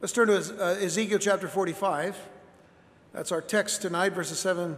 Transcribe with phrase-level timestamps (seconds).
[0.00, 2.18] Let's turn to uh, Ezekiel chapter 45.
[3.12, 4.76] That's our text tonight, verses 7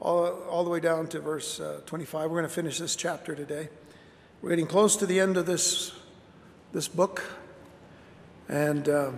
[0.00, 2.30] all, all the way down to verse uh, 25.
[2.30, 3.68] We're going to finish this chapter today.
[4.40, 5.92] We're getting close to the end of this,
[6.72, 7.22] this book.
[8.48, 9.12] And uh,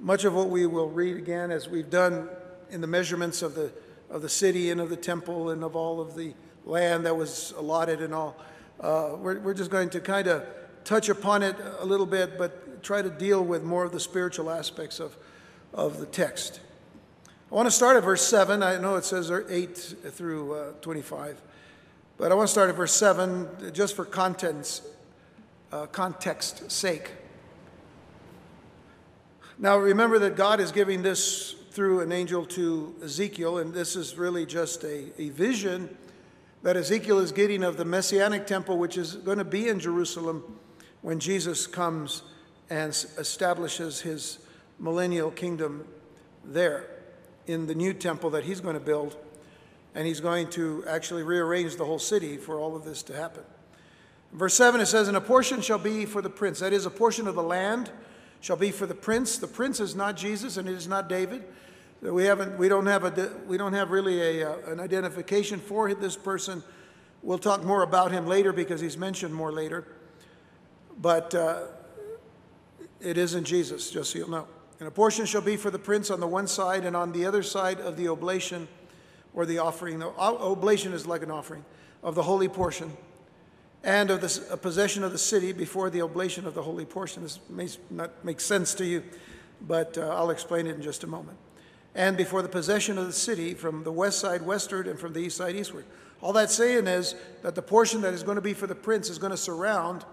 [0.00, 2.28] much of what we will read again, as we've done
[2.70, 3.72] in the measurements of the,
[4.10, 6.34] of the city and of the temple and of all of the
[6.66, 8.36] land that was allotted and all,
[8.80, 10.44] uh, we're, we're just going to kind of
[10.84, 14.50] touch upon it a little bit, but try to deal with more of the spiritual
[14.50, 15.16] aspects of,
[15.72, 16.60] of the text.
[17.50, 18.62] I want to start at verse 7.
[18.62, 19.76] I know it says 8
[20.10, 21.40] through uh, 25,
[22.16, 24.82] but I want to start at verse 7 just for contents,
[25.72, 27.12] uh, context sake.
[29.58, 34.16] Now, remember that God is giving this through an angel to Ezekiel, and this is
[34.16, 35.96] really just a, a vision
[36.62, 40.58] that Ezekiel is getting of the Messianic temple, which is going to be in Jerusalem
[41.02, 42.22] when Jesus comes
[42.70, 44.38] and establishes his
[44.78, 45.86] millennial kingdom
[46.44, 46.86] there
[47.46, 49.16] in the new temple that he's going to build.
[49.94, 53.42] And he's going to actually rearrange the whole city for all of this to happen.
[54.32, 56.60] verse 7, it says, And a portion shall be for the prince.
[56.60, 57.90] That is, a portion of the land
[58.40, 59.38] shall be for the prince.
[59.38, 61.44] The prince is not Jesus and it is not David.
[62.00, 65.92] We, haven't, we, don't, have a, we don't have really a, uh, an identification for
[65.94, 66.62] this person.
[67.22, 69.84] We'll talk more about him later because he's mentioned more later.
[71.00, 71.62] But uh,
[73.00, 74.46] it isn't Jesus, just so you'll know.
[74.78, 77.26] And a portion shall be for the prince on the one side, and on the
[77.26, 78.68] other side of the oblation
[79.34, 79.98] or the offering.
[79.98, 81.64] The oblation is like an offering
[82.02, 82.96] of the holy portion,
[83.82, 87.22] and of the possession of the city before the oblation of the holy portion.
[87.22, 89.02] This may not make sense to you,
[89.66, 91.38] but uh, I'll explain it in just a moment.
[91.94, 95.20] And before the possession of the city from the west side westward and from the
[95.20, 95.84] east side eastward.
[96.20, 99.08] All that's saying is that the portion that is going to be for the prince
[99.08, 100.04] is going to surround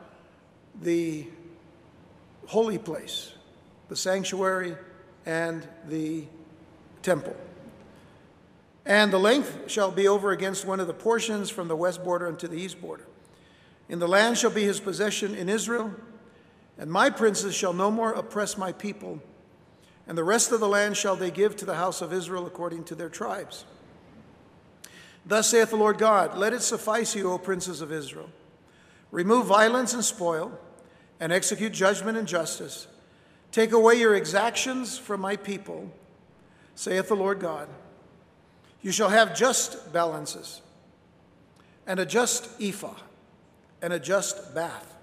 [0.81, 1.27] the
[2.47, 3.33] holy place,
[3.89, 4.75] the sanctuary,
[5.25, 6.25] and the
[7.01, 7.35] temple.
[8.85, 12.27] And the length shall be over against one of the portions from the west border
[12.27, 13.05] unto the east border.
[13.89, 15.93] In the land shall be his possession in Israel,
[16.77, 19.21] and my princes shall no more oppress my people,
[20.07, 22.83] and the rest of the land shall they give to the house of Israel according
[22.85, 23.65] to their tribes.
[25.25, 28.29] Thus saith the Lord God Let it suffice you, O princes of Israel.
[29.11, 30.59] Remove violence and spoil
[31.19, 32.87] and execute judgment and justice.
[33.51, 35.89] Take away your exactions from my people,
[36.75, 37.69] saith the Lord God.
[38.81, 40.61] You shall have just balances,
[41.87, 42.99] and a just ephah,
[43.81, 44.95] and a just bath.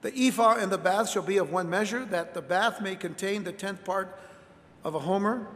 [0.00, 3.44] The ephah and the bath shall be of one measure, that the bath may contain
[3.44, 4.18] the tenth part
[4.82, 5.46] of a homer,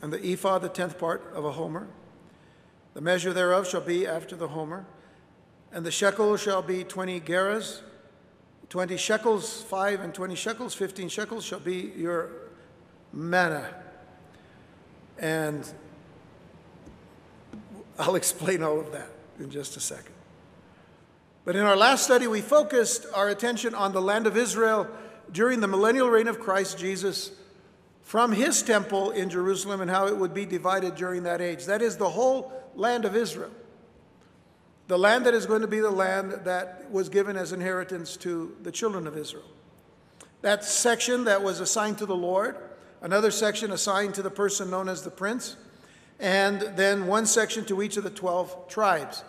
[0.00, 1.88] and the ephah the tenth part of a homer.
[2.94, 4.86] The measure thereof shall be after the homer,
[5.72, 7.80] and the shekel shall be twenty gerahs
[8.72, 12.30] 20 shekels, 5 and 20 shekels, 15 shekels shall be your
[13.14, 13.66] maneh.
[15.18, 15.70] And
[17.98, 20.14] I'll explain all of that in just a second.
[21.44, 24.88] But in our last study, we focused our attention on the land of Israel
[25.30, 27.30] during the millennial reign of Christ Jesus
[28.00, 31.66] from his temple in Jerusalem and how it would be divided during that age.
[31.66, 33.50] That is the whole land of Israel
[34.92, 38.54] the land that is going to be the land that was given as inheritance to
[38.62, 39.48] the children of Israel.
[40.42, 42.58] That section that was assigned to the Lord,
[43.00, 45.56] another section assigned to the person known as the prince,
[46.20, 49.24] and then one section to each of the 12 tribes.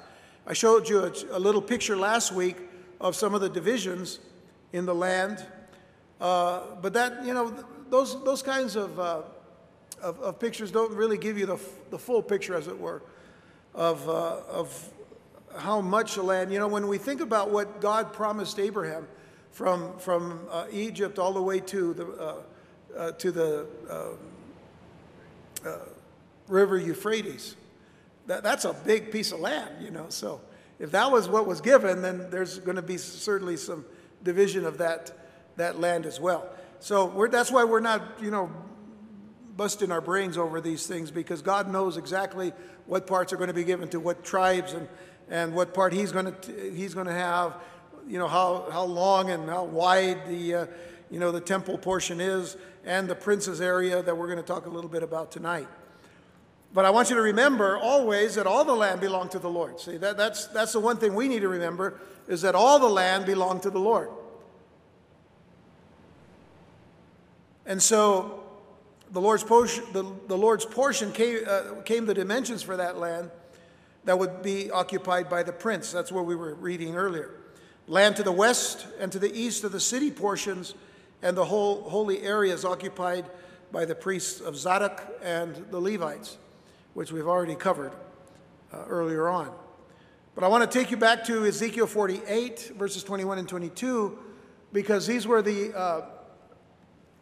[0.46, 2.58] I showed you a, a little picture last week
[3.00, 4.20] of some of the divisions
[4.74, 5.46] in the land,
[6.20, 7.56] uh, but that, you know,
[7.90, 9.22] those, those kinds of, uh,
[10.02, 11.60] of, of, pictures don't really give you the,
[11.90, 13.02] the full picture, as it were,
[13.74, 14.90] of, uh, of
[15.58, 16.52] how much land.
[16.52, 19.08] You know, when we think about what God promised Abraham
[19.52, 22.36] from, from uh, Egypt all the way to the, uh,
[22.98, 25.80] uh, to the uh, uh,
[26.48, 27.56] river Euphrates,
[28.28, 30.06] that, that's a big piece of land, you know.
[30.10, 30.42] So
[30.80, 33.86] if that was what was given, then there's going to be certainly some
[34.24, 35.12] division of that,
[35.58, 36.50] that land as well.
[36.80, 38.52] So that's why we're not, you know,
[39.56, 42.54] busting our brains over these things because God knows exactly
[42.86, 44.88] what parts are going to be given to what tribes and,
[45.30, 47.56] and what part he's going to he's going to have,
[48.08, 50.66] you know how how long and how wide the uh,
[51.10, 54.66] you know the temple portion is, and the prince's area that we're going to talk
[54.66, 55.68] a little bit about tonight.
[56.74, 59.80] But I want you to remember always that all the land belonged to the Lord.
[59.80, 62.90] See that that's that's the one thing we need to remember is that all the
[62.90, 64.10] land belonged to the Lord.
[67.66, 68.44] And so
[69.12, 73.32] the Lord's portion, the, the Lord's portion came, uh, came the dimensions for that land
[74.06, 75.92] that would be occupied by the prince.
[75.92, 77.32] That's what we were reading earlier.
[77.88, 80.74] Land to the west and to the east of the city portions,
[81.22, 83.26] and the whole holy area is occupied
[83.72, 86.38] by the priests of Zadok and the Levites,
[86.94, 87.94] which we've already covered
[88.72, 89.52] uh, earlier on.
[90.36, 94.18] But I want to take you back to Ezekiel 48, verses 21 and 22,
[94.72, 96.02] because these were the, uh,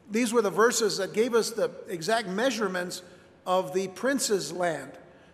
[0.10, 3.02] these were the verses that gave us the exact measurements
[3.46, 4.92] of the prince's land,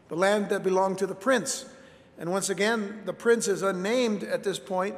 [0.09, 1.65] the land that belonged to the prince.
[2.17, 4.95] And once again, the prince is unnamed at this point,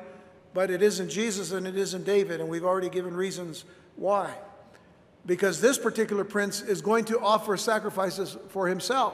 [0.54, 3.66] but it isn't Jesus and it isn't David, and we've already given reasons
[3.96, 4.34] why.
[5.26, 9.14] Because this particular prince is going to offer sacrifices for himself.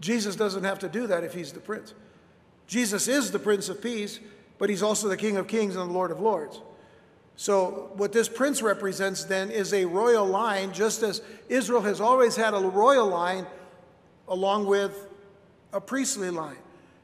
[0.00, 1.94] Jesus doesn't have to do that if he's the prince.
[2.66, 4.20] Jesus is the Prince of Peace,
[4.58, 6.60] but he's also the King of Kings and the Lord of Lords.
[7.36, 12.34] So, what this prince represents then is a royal line, just as Israel has always
[12.34, 13.46] had a royal line
[14.28, 15.06] along with
[15.72, 16.56] a priestly line.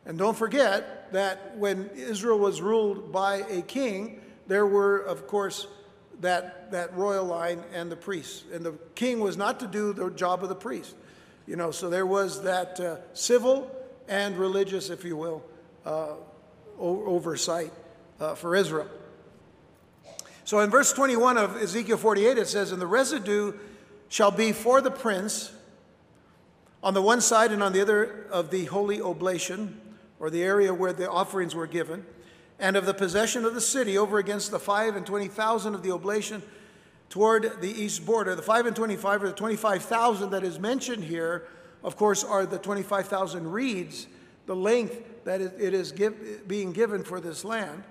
[0.05, 5.67] And don't forget that when Israel was ruled by a king, there were, of course,
[6.21, 8.45] that, that royal line and the priests.
[8.53, 10.95] And the king was not to do the job of the priest.
[11.47, 13.71] You know, so there was that uh, civil
[14.09, 15.43] and religious, if you will,
[15.85, 16.15] uh,
[16.79, 17.73] oversight
[18.21, 18.89] uh, for Israel.
[20.45, 23.55] So in verse 21 of Ezekiel 48, it says, And the residue
[24.09, 25.53] shall be for the prince
[26.83, 29.81] on the one side and on the other of the holy oblation,
[30.19, 32.05] or the area where the offerings were given,
[32.59, 35.83] and of the possession of the city over against the five and twenty thousand of
[35.83, 36.43] the oblation
[37.09, 38.35] toward the east border.
[38.35, 41.47] The five and twenty-five, or the twenty-five thousand that is mentioned here,
[41.83, 44.07] of course, are the twenty-five thousand reeds,
[44.47, 47.85] the length that it is give, being given for this land,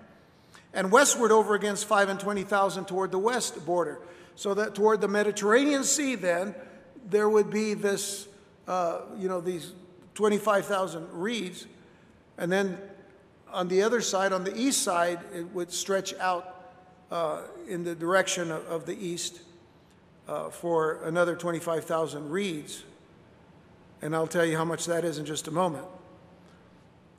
[0.73, 3.99] and westward over against five and twenty thousand toward the west border.
[4.35, 6.55] So that toward the Mediterranean Sea, then
[7.09, 8.27] there would be this,
[8.71, 9.73] uh, you know, these
[10.13, 11.67] twenty-five thousand reeds,
[12.37, 12.77] and then
[13.51, 16.71] on the other side, on the east side, it would stretch out
[17.11, 19.41] uh, in the direction of, of the east
[20.27, 22.85] uh, for another 25,000 reeds.
[24.01, 25.85] And I'll tell you how much that is in just a moment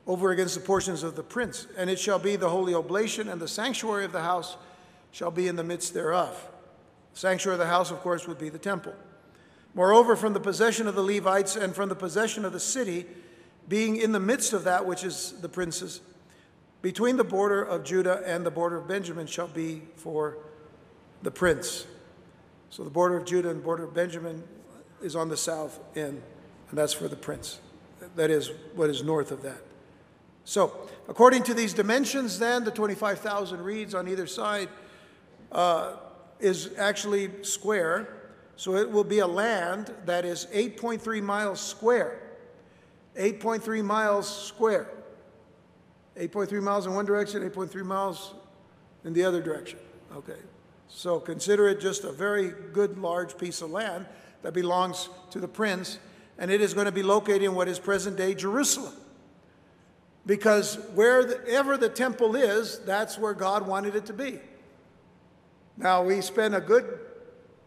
[0.07, 1.67] over against the portions of the prince.
[1.77, 4.57] And it shall be the holy oblation, and the sanctuary of the house
[5.11, 6.49] shall be in the midst thereof.
[7.13, 8.95] The sanctuary of the house, of course, would be the temple.
[9.75, 13.07] Moreover, from the possession of the Levites and from the possession of the city,
[13.69, 16.01] being in the midst of that which is the prince's,
[16.83, 20.39] between the border of Judah and the border of Benjamin shall be for
[21.23, 21.87] the prince.
[22.71, 24.43] So the border of Judah and the border of Benjamin
[25.03, 26.23] is on the south end,
[26.71, 27.61] and that's for the prince.
[28.17, 29.63] That is what is north of that.
[30.45, 34.69] So, according to these dimensions, then, the 25,000 reeds on either side
[35.53, 35.97] uh,
[36.41, 38.22] is actually square.
[38.63, 42.21] So, it will be a land that is 8.3 miles square.
[43.19, 44.89] 8.3 miles square.
[46.17, 48.35] 8.3 miles in one direction, 8.3 miles
[49.05, 49.81] in the other direction.
[50.15, 50.39] Okay.
[50.87, 54.07] So, consider it just a very good large piece of land
[54.43, 55.99] that belongs to the prince,
[56.39, 58.95] and it is going to be located in what is present day Jerusalem.
[60.25, 64.39] Because wherever the temple is, that's where God wanted it to be.
[65.77, 67.02] Now, we spent a good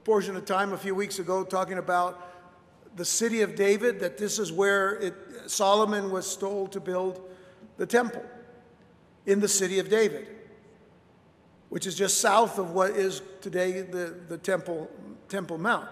[0.06, 2.31] portion of time a few weeks ago talking about
[2.96, 5.13] the city of David, that this is where it,
[5.48, 7.19] Solomon was told to build
[7.78, 8.24] the temple
[9.25, 10.28] in the city of David,
[11.69, 14.90] which is just south of what is today the, the temple,
[15.28, 15.90] temple Mount.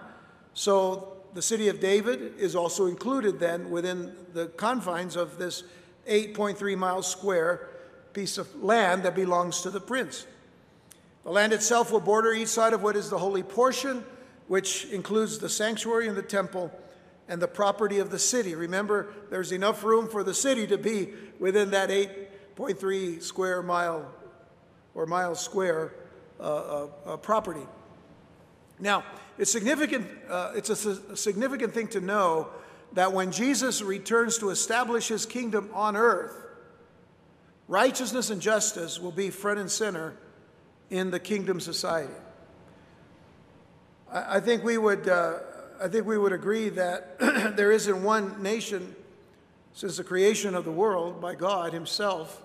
[0.54, 5.64] So the city of David is also included then within the confines of this
[6.08, 7.68] 8.3 miles square
[8.12, 10.26] piece of land that belongs to the prince.
[11.24, 14.04] The land itself will border each side of what is the holy portion,
[14.46, 16.70] which includes the sanctuary and the temple
[17.28, 18.54] and the property of the city.
[18.54, 24.12] Remember, there's enough room for the city to be within that 8.3 square mile
[24.94, 25.94] or mile square
[26.38, 27.66] uh, uh, uh, property.
[28.78, 29.04] Now,
[29.38, 30.06] it's significant.
[30.28, 32.48] Uh, it's a, a significant thing to know
[32.92, 36.36] that when Jesus returns to establish his kingdom on earth,
[37.66, 40.14] righteousness and justice will be front and center
[40.90, 42.12] in the kingdom society.
[44.10, 45.38] I, I think we would, uh,
[45.80, 47.18] I think we would agree that
[47.56, 48.94] there isn't one nation
[49.72, 52.42] since the creation of the world by God Himself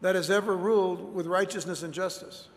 [0.00, 2.48] that has ever ruled with righteousness and justice.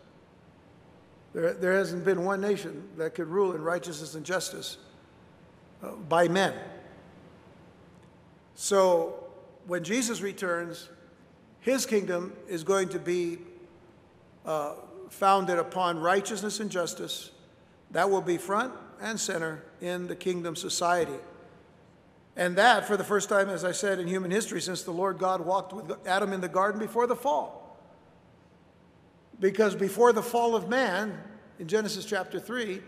[1.34, 4.76] There, there hasn't been one nation that could rule in righteousness and justice
[5.82, 6.54] uh, by men.
[8.54, 9.24] So
[9.66, 10.88] when Jesus returns,
[11.60, 13.38] his kingdom is going to be
[14.44, 14.74] uh,
[15.10, 17.30] founded upon righteousness and justice.
[17.90, 21.18] That will be front and center in the kingdom society.
[22.36, 25.18] And that, for the first time, as I said, in human history, since the Lord
[25.18, 27.78] God walked with Adam in the garden before the fall.
[29.38, 31.18] Because before the fall of man,
[31.58, 32.80] in Genesis chapter 3,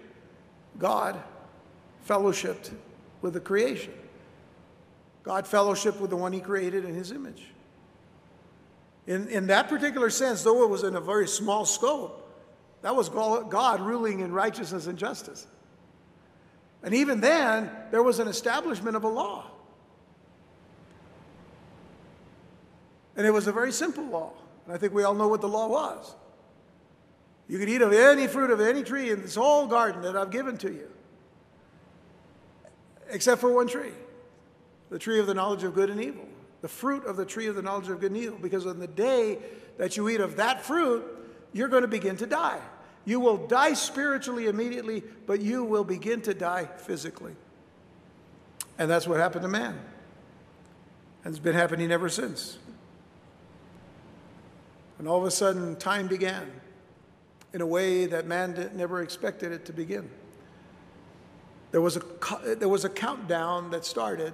[0.78, 1.22] God
[2.08, 2.72] fellowshipped
[3.20, 3.92] with the creation.
[5.22, 7.53] God fellowshiped with the one he created in his image.
[9.06, 12.20] In, in that particular sense, though it was in a very small scope,
[12.82, 15.46] that was God ruling in righteousness and justice.
[16.82, 19.50] And even then, there was an establishment of a law.
[23.16, 24.32] And it was a very simple law.
[24.66, 26.14] And I think we all know what the law was.
[27.48, 30.30] You could eat of any fruit of any tree in this whole garden that I've
[30.30, 30.88] given to you,
[33.10, 33.92] except for one tree
[34.90, 36.26] the tree of the knowledge of good and evil.
[36.64, 38.38] The fruit of the tree of the knowledge of good and evil.
[38.40, 39.36] Because on the day
[39.76, 41.04] that you eat of that fruit,
[41.52, 42.58] you're going to begin to die.
[43.04, 47.32] You will die spiritually immediately, but you will begin to die physically.
[48.78, 49.78] And that's what happened to man.
[51.22, 52.56] And it's been happening ever since.
[54.98, 56.50] And all of a sudden, time began
[57.52, 60.08] in a way that man never expected it to begin.
[61.72, 64.32] There was, a, there was a countdown that started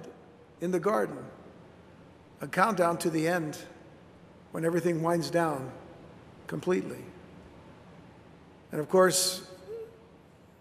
[0.61, 1.17] in the garden,
[2.41, 3.57] a countdown to the end
[4.51, 5.71] when everything winds down
[6.47, 6.97] completely.
[8.71, 9.47] And of course,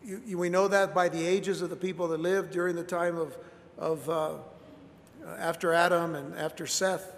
[0.04, 2.84] you, you, we know that by the ages of the people that lived during the
[2.84, 3.36] time of,
[3.78, 4.32] of uh,
[5.38, 7.12] after Adam and after Seth,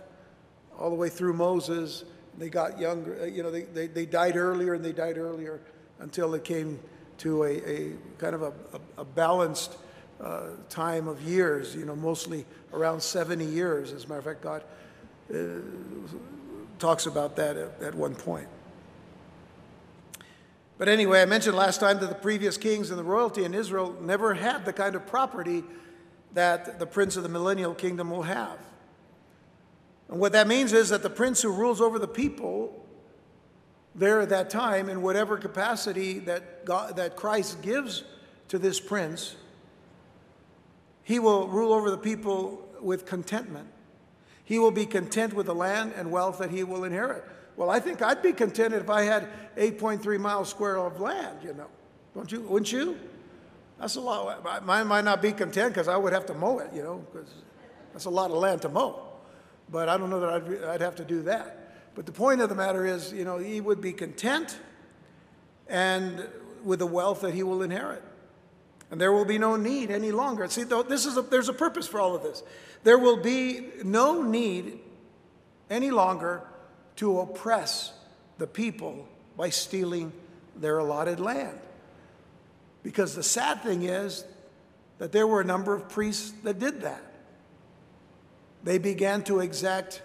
[0.78, 2.04] all the way through Moses.
[2.38, 5.60] They got younger, uh, you know, they, they, they died earlier and they died earlier
[5.98, 6.80] until it came
[7.18, 9.76] to a, a kind of a, a, a balanced
[10.22, 13.92] uh, time of years, you know, mostly around 70 years.
[13.92, 14.62] As a matter of fact, God
[15.34, 15.36] uh,
[16.78, 18.48] talks about that at, at one point.
[20.78, 23.96] But anyway, I mentioned last time that the previous kings and the royalty in Israel
[24.00, 25.62] never had the kind of property
[26.34, 28.58] that the prince of the millennial kingdom will have.
[30.08, 32.84] And what that means is that the prince who rules over the people
[33.94, 38.04] there at that time, in whatever capacity that, God, that Christ gives
[38.48, 39.36] to this prince,
[41.04, 43.68] he will rule over the people with contentment.
[44.44, 47.24] He will be content with the land and wealth that he will inherit.
[47.56, 51.54] Well, I think I'd be contented if I had 8.3 miles square of land, you
[51.54, 51.68] know.
[52.14, 52.40] Don't you?
[52.42, 52.98] Wouldn't you?
[53.78, 54.64] That's a lot.
[54.64, 57.28] Mine might not be content because I would have to mow it, you know, because
[57.92, 59.02] that's a lot of land to mow.
[59.68, 61.90] But I don't know that I'd, I'd have to do that.
[61.94, 64.58] But the point of the matter is, you know, he would be content
[65.68, 66.28] and
[66.64, 68.02] with the wealth that he will inherit.
[68.92, 70.46] And there will be no need any longer.
[70.48, 72.42] See, this is a, there's a purpose for all of this.
[72.84, 74.80] There will be no need
[75.70, 76.42] any longer
[76.96, 77.94] to oppress
[78.36, 80.12] the people by stealing
[80.56, 81.58] their allotted land.
[82.82, 84.26] Because the sad thing is
[84.98, 87.02] that there were a number of priests that did that.
[88.62, 90.02] They began to exact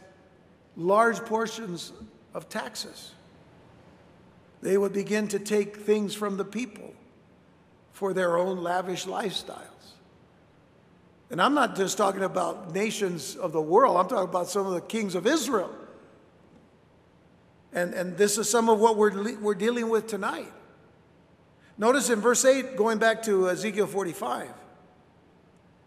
[0.78, 1.92] large portions
[2.34, 3.12] of taxes.
[4.62, 6.94] They would begin to take things from the people
[7.98, 9.64] for their own lavish lifestyles.
[11.30, 14.74] And I'm not just talking about nations of the world, I'm talking about some of
[14.74, 15.74] the kings of Israel
[17.74, 20.52] and, and this is some of what we're, we're dealing with tonight.
[21.78, 24.50] Notice in verse 8, going back to Ezekiel 45,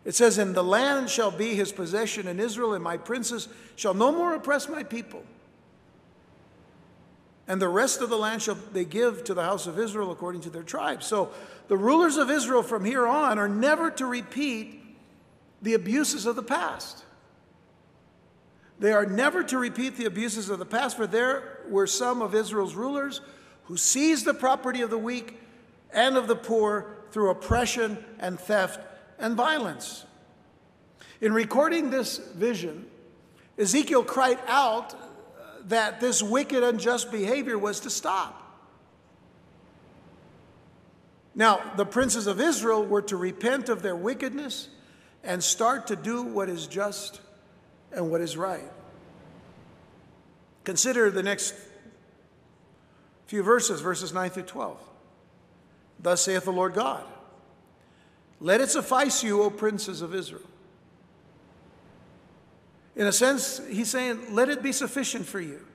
[0.05, 3.95] it says, And the land shall be his possession, and Israel and my princes shall
[3.95, 5.25] no more oppress my people.
[7.51, 10.43] And the rest of the land shall they give to the house of Israel according
[10.43, 11.05] to their tribes.
[11.05, 11.33] So
[11.67, 14.81] the rulers of Israel from here on are never to repeat
[15.61, 17.05] the abuses of the past.
[18.79, 22.37] They are never to repeat the abuses of the past, for there were some of
[22.37, 23.21] Israel's rulers
[23.65, 25.41] who seized the property of the weak
[25.93, 28.79] and of the poor through oppression and theft
[29.19, 30.07] and violence.
[31.21, 32.87] In recording this vision,
[33.59, 34.95] Ezekiel cried out
[35.69, 38.37] that this wicked, unjust behavior was to stop.
[41.35, 44.69] Now, the princes of Israel were to repent of their wickedness
[45.23, 47.21] and start to do what is just
[47.93, 48.71] and what is right.
[50.65, 51.55] Consider the next
[53.27, 54.79] few verses, verses 9 through 12.
[56.01, 57.05] Thus saith the Lord God
[58.41, 60.50] Let it suffice you, O princes of Israel.
[63.01, 65.67] In a sense, he's saying, Let it be sufficient for you.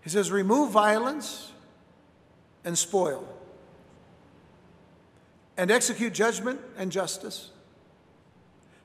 [0.00, 1.52] He says, Remove violence
[2.64, 3.28] and spoil,
[5.58, 7.50] and execute judgment and justice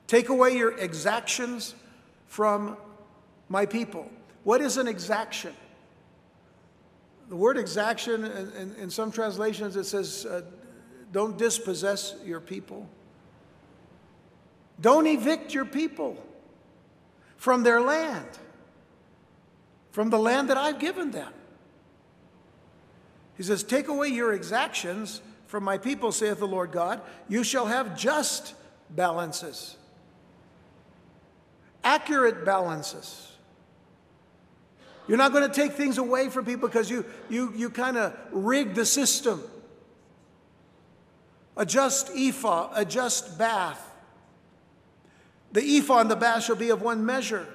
[0.06, 1.74] Take away your exactions
[2.26, 2.76] from
[3.48, 4.10] my people.
[4.42, 5.54] What is an exaction?
[7.30, 10.42] The word exaction, in, in some translations, it says, uh,
[11.12, 12.88] don't dispossess your people.
[14.80, 16.16] Don't evict your people
[17.36, 18.26] from their land,
[19.90, 21.32] from the land that I've given them.
[23.36, 27.00] He says, Take away your exactions from my people, saith the Lord God.
[27.28, 28.54] You shall have just
[28.90, 29.76] balances,
[31.82, 33.24] accurate balances.
[35.06, 38.14] You're not going to take things away from people because you, you, you kind of
[38.30, 39.42] rig the system.
[41.56, 43.87] A just ephah, a just bath.
[45.52, 47.46] The ephah and the bath shall be of one measure,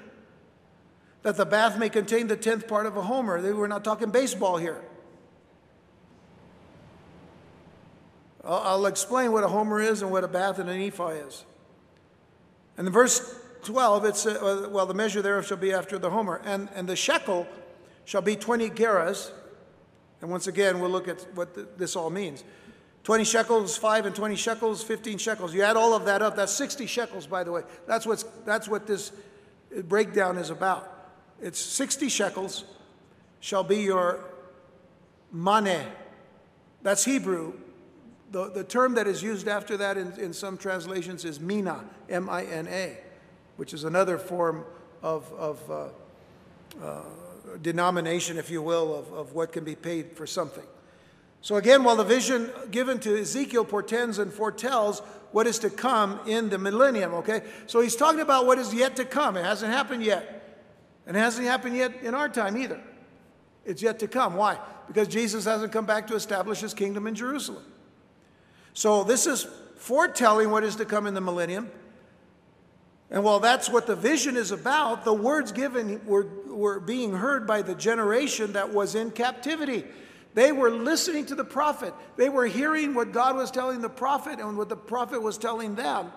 [1.22, 3.42] that the bath may contain the tenth part of a homer.
[3.54, 4.82] We're not talking baseball here.
[8.44, 11.46] I'll explain what a homer is and what a bath and an ephah is.
[12.78, 16.42] And in verse 12, it's, uh, well, the measure thereof shall be after the homer.
[16.44, 17.48] And, and the shekel
[18.04, 19.32] shall be 20 gerahs.
[20.22, 22.44] And once again, we'll look at what this all means.
[23.04, 25.54] 20 shekels, 5 and 20 shekels, 15 shekels.
[25.54, 27.64] You add all of that up, that's 60 shekels, by the way.
[27.86, 29.12] That's, what's, that's what this
[29.84, 30.90] breakdown is about.
[31.42, 32.64] It's 60 shekels
[33.42, 34.24] shall be your
[35.36, 35.86] maneh.
[36.82, 37.54] That's Hebrew.
[38.32, 42.30] The, the term that is used after that in, in some translations is mina, M
[42.30, 42.98] I N A,
[43.58, 44.64] which is another form
[45.02, 45.88] of, of uh,
[46.82, 47.02] uh,
[47.62, 50.64] denomination, if you will, of, of what can be paid for something.
[51.44, 55.02] So, again, while the vision given to Ezekiel portends and foretells
[55.34, 57.42] what is to come in the millennium, okay?
[57.68, 59.36] So, he's talking about what is yet to come.
[59.36, 60.62] It hasn't happened yet.
[61.06, 62.82] And it hasn't happened yet in our time either.
[63.66, 64.36] It's yet to come.
[64.36, 64.58] Why?
[64.88, 67.66] Because Jesus hasn't come back to establish his kingdom in Jerusalem.
[68.74, 69.46] So this is
[69.76, 71.70] foretelling what is to come in the millennium.
[73.12, 77.46] And while that's what the vision is about, the words given were, were being heard
[77.46, 79.84] by the generation that was in captivity.
[80.34, 81.94] They were listening to the prophet.
[82.18, 85.76] They were hearing what God was telling the prophet and what the prophet was telling
[85.76, 86.12] them.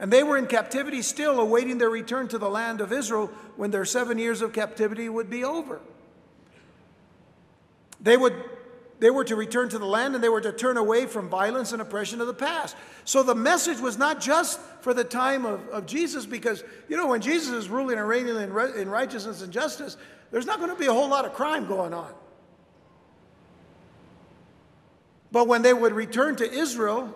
[0.00, 3.70] And they were in captivity still, awaiting their return to the land of Israel when
[3.70, 5.80] their seven years of captivity would be over.
[8.00, 8.34] They would
[9.00, 11.72] they were to return to the land and they were to turn away from violence
[11.72, 12.76] and oppression of the past.
[13.04, 17.06] So the message was not just for the time of, of Jesus, because, you know,
[17.06, 19.96] when Jesus is ruling and reigning in, in righteousness and justice,
[20.30, 22.12] there's not going to be a whole lot of crime going on.
[25.30, 27.12] But when they would return to Israel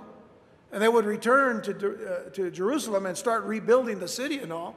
[0.71, 4.75] and they would return to, uh, to Jerusalem and start rebuilding the city and all,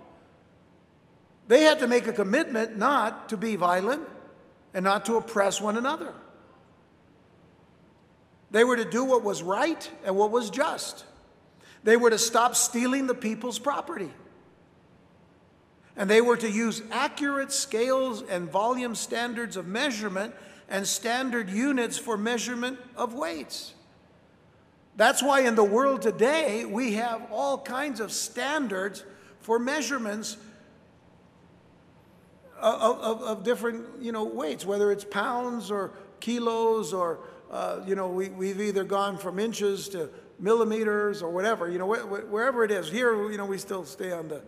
[1.47, 4.01] they had to make a commitment not to be violent
[4.73, 6.13] and not to oppress one another.
[8.51, 11.05] They were to do what was right and what was just.
[11.83, 14.11] They were to stop stealing the people's property.
[15.95, 20.33] And they were to use accurate scales and volume standards of measurement
[20.69, 23.73] and standard units for measurement of weights.
[24.95, 29.03] That's why in the world today we have all kinds of standards
[29.41, 30.37] for measurements
[32.59, 37.19] of, of, of different you know, weights, whether it's pounds or kilos or
[37.51, 41.93] uh, you know, we, we've either gone from inches to millimeters or whatever, you know,
[41.93, 42.89] wh wh wherever it is.
[42.89, 44.41] Here, you know, we still stay on the,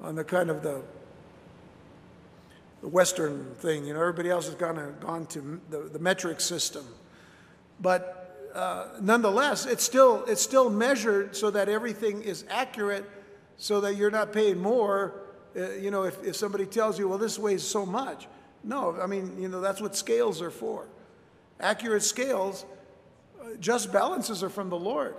[0.00, 0.82] on the kind of the,
[2.80, 3.86] the Western thing.
[3.86, 6.86] You know, everybody else has gone, uh, gone to the, the metric system.
[7.80, 13.04] But uh, nonetheless, it's still, it's still measured so that everything is accurate
[13.58, 15.22] so that you're not paying more,
[15.56, 18.26] uh, you know, if, if somebody tells you, well, this weighs so much.
[18.62, 20.86] No, I mean, you know, that's what scales are for
[21.60, 22.64] accurate scales,
[23.60, 25.14] just balances are from the Lord.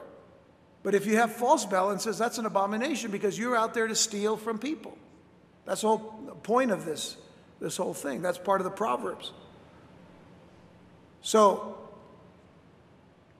[0.84, 4.38] But if you have false balances, that's an abomination because you're out there to steal
[4.38, 4.98] from people.
[5.66, 6.00] That's the whole
[6.44, 7.18] point of this,
[7.60, 8.22] this whole thing.
[8.22, 9.32] That's part of the Proverbs.
[11.22, 11.78] So,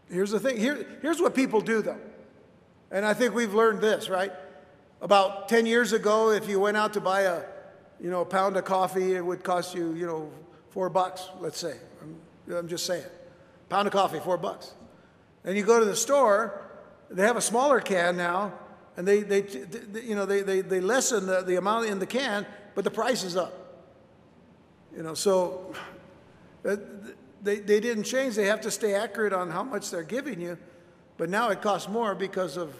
[0.10, 0.58] here's the thing.
[0.58, 2.00] Here, here's what people do, though.
[2.92, 4.32] And I think we've learned this, right?
[5.02, 7.44] About 10 years ago, if you went out to buy a,
[8.00, 10.32] you know, a pound of coffee, it would cost you, you know,
[10.70, 11.76] four bucks, let's say.
[12.50, 13.04] I'm just saying.
[13.70, 14.74] Pound of coffee, four bucks.
[15.44, 16.62] And you go to the store,
[17.10, 18.54] they have a smaller can now,
[18.96, 22.06] and they, they, they you know, they, they, they lessen the, the amount in the
[22.06, 23.67] can, but the price is up.
[24.96, 25.74] You know, so
[26.68, 26.78] uh,
[27.42, 28.36] they, they didn't change.
[28.36, 30.58] They have to stay accurate on how much they're giving you,
[31.18, 32.74] but now it costs more because of,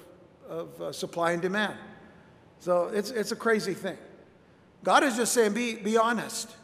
[0.48, 1.76] of uh, supply and demand.
[2.60, 3.98] So it's, it's a crazy thing.
[4.84, 6.56] God is just saying, be, be honest.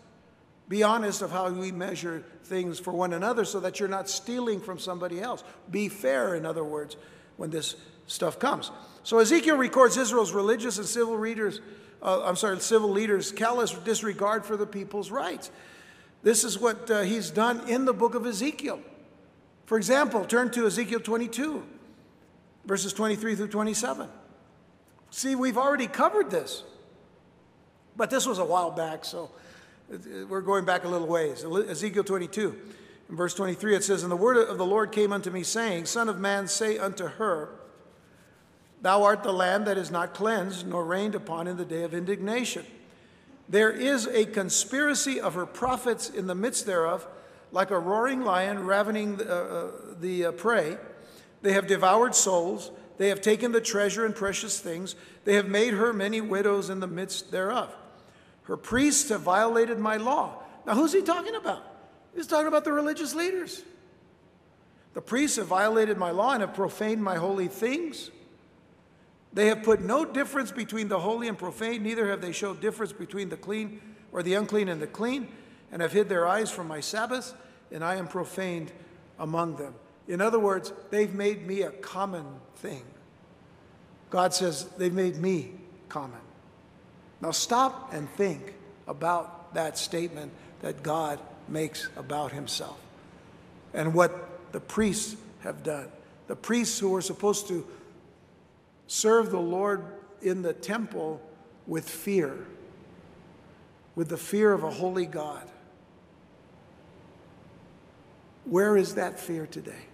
[0.70, 4.60] Be honest of how we measure things for one another so that you're not stealing
[4.60, 5.44] from somebody else.
[5.70, 6.96] Be fair, in other words,
[7.38, 7.76] when this
[8.08, 8.72] stuff comes.
[9.04, 11.60] So Ezekiel records Israel's religious and civil leaders,
[12.04, 15.50] uh, I'm sorry, civil leaders' callous disregard for the people's rights.
[16.22, 18.82] This is what uh, he's done in the book of Ezekiel.
[19.66, 21.64] For example, turn to Ezekiel 22,
[22.66, 24.10] verses 23 through 27.
[25.12, 26.64] See, we've already covered this,
[27.96, 29.32] but this was a while back, so
[30.28, 31.46] we're going back a little ways.
[31.46, 32.60] Ezekiel 22,
[33.10, 35.86] In verse 23, it says, And the word of the Lord came unto me, saying,
[35.86, 37.50] Son of man, say unto her,
[38.84, 41.94] Thou art the land that is not cleansed, nor rained upon in the day of
[41.94, 42.66] indignation.
[43.48, 47.08] There is a conspiracy of her prophets in the midst thereof,
[47.54, 50.78] like a roaring lion ravening the, uh, uh, the uh, prey.
[51.42, 52.72] They have devoured souls.
[52.98, 54.96] They have taken the treasure and precious things.
[55.24, 57.74] They have made her many widows in the midst thereof.
[58.44, 60.44] Her priests have violated my law.
[60.68, 61.64] Now, who's he talking about?
[62.14, 63.64] He's talking about the religious leaders.
[64.94, 68.12] The priests have violated my law and have profaned my holy things.
[69.34, 72.94] They have put no difference between the holy and profane, neither have they showed difference
[72.94, 75.28] between the clean or the unclean and the clean,
[75.72, 77.34] and have hid their eyes from my Sabbaths,
[77.72, 78.72] and I am profaned
[79.18, 79.74] among them.
[80.08, 82.26] In other words, they've made me a common
[82.58, 82.84] thing.
[84.10, 85.54] God says they've made me
[85.90, 86.20] common.
[87.22, 88.54] Now stop and think
[88.86, 92.80] about that statement that God makes about himself
[93.74, 95.88] and what the priests have done.
[96.28, 97.66] The priests who were supposed to
[98.94, 99.84] serve the Lord
[100.22, 101.20] in the temple
[101.66, 102.46] with fear,
[103.96, 105.50] with the fear of a holy God.
[108.46, 109.86] Where is that fear today?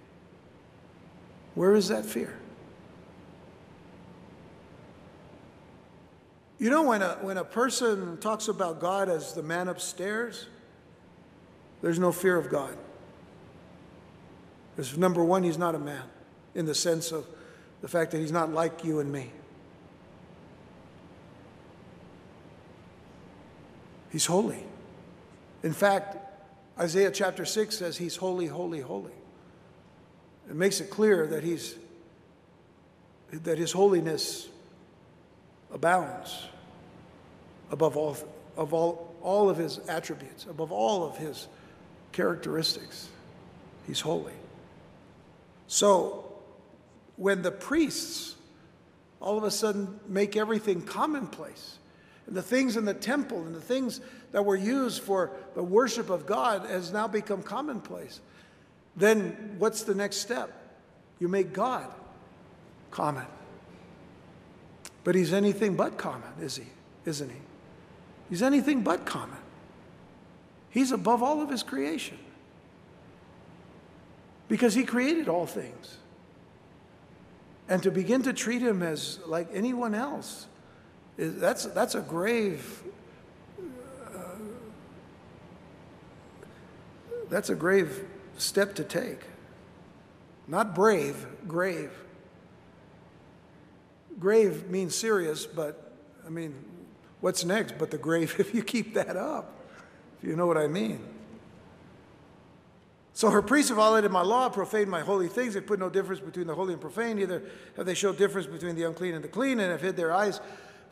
[1.55, 2.37] Where is that fear?
[6.57, 10.47] You know, when a, when a person talks about God as the man upstairs,
[11.81, 12.75] there's no fear of God.
[14.75, 16.03] Because, number one, he's not a man
[16.53, 17.25] in the sense of
[17.81, 19.31] the fact that he's not like you and me.
[24.11, 24.63] He's holy.
[25.63, 26.17] In fact,
[26.79, 29.11] Isaiah chapter 6 says he's holy, holy, holy.
[30.49, 31.75] It makes it clear that he's
[33.31, 34.47] that his holiness
[35.71, 36.47] abounds
[37.69, 38.17] above all
[38.57, 41.47] of all, all of his attributes, above all of his
[42.11, 43.07] characteristics.
[43.85, 44.33] He's holy.
[45.67, 46.28] So
[47.19, 48.35] when the priests
[49.19, 51.77] all of a sudden make everything commonplace.
[52.25, 53.99] And the things in the temple and the things
[54.31, 58.21] that were used for the worship of God has now become commonplace.
[58.95, 60.49] Then what's the next step?
[61.19, 61.91] You make God
[62.89, 63.25] common.
[65.03, 66.67] But he's anything but common, is he?
[67.05, 67.41] Isn't he?
[68.29, 69.39] He's anything but common.
[70.69, 72.17] He's above all of his creation.
[74.47, 75.97] Because he created all things.
[77.69, 80.47] And to begin to treat him as like anyone else,
[81.17, 82.81] is, that's, that's a grave,
[84.15, 84.19] uh,
[87.29, 88.07] that's a grave
[88.39, 89.19] step to take.
[90.47, 91.91] Not brave, grave.
[94.19, 95.93] Grave means serious, but
[96.25, 96.55] I mean,
[97.21, 99.53] what's next but the grave if you keep that up?
[100.17, 101.18] If you know what I mean.
[103.19, 105.53] So her priests have violated my law, profaned my holy things.
[105.53, 107.17] They put no difference between the holy and profane.
[107.17, 107.43] Neither
[107.75, 110.39] have they showed difference between the unclean and the clean, and have hid their eyes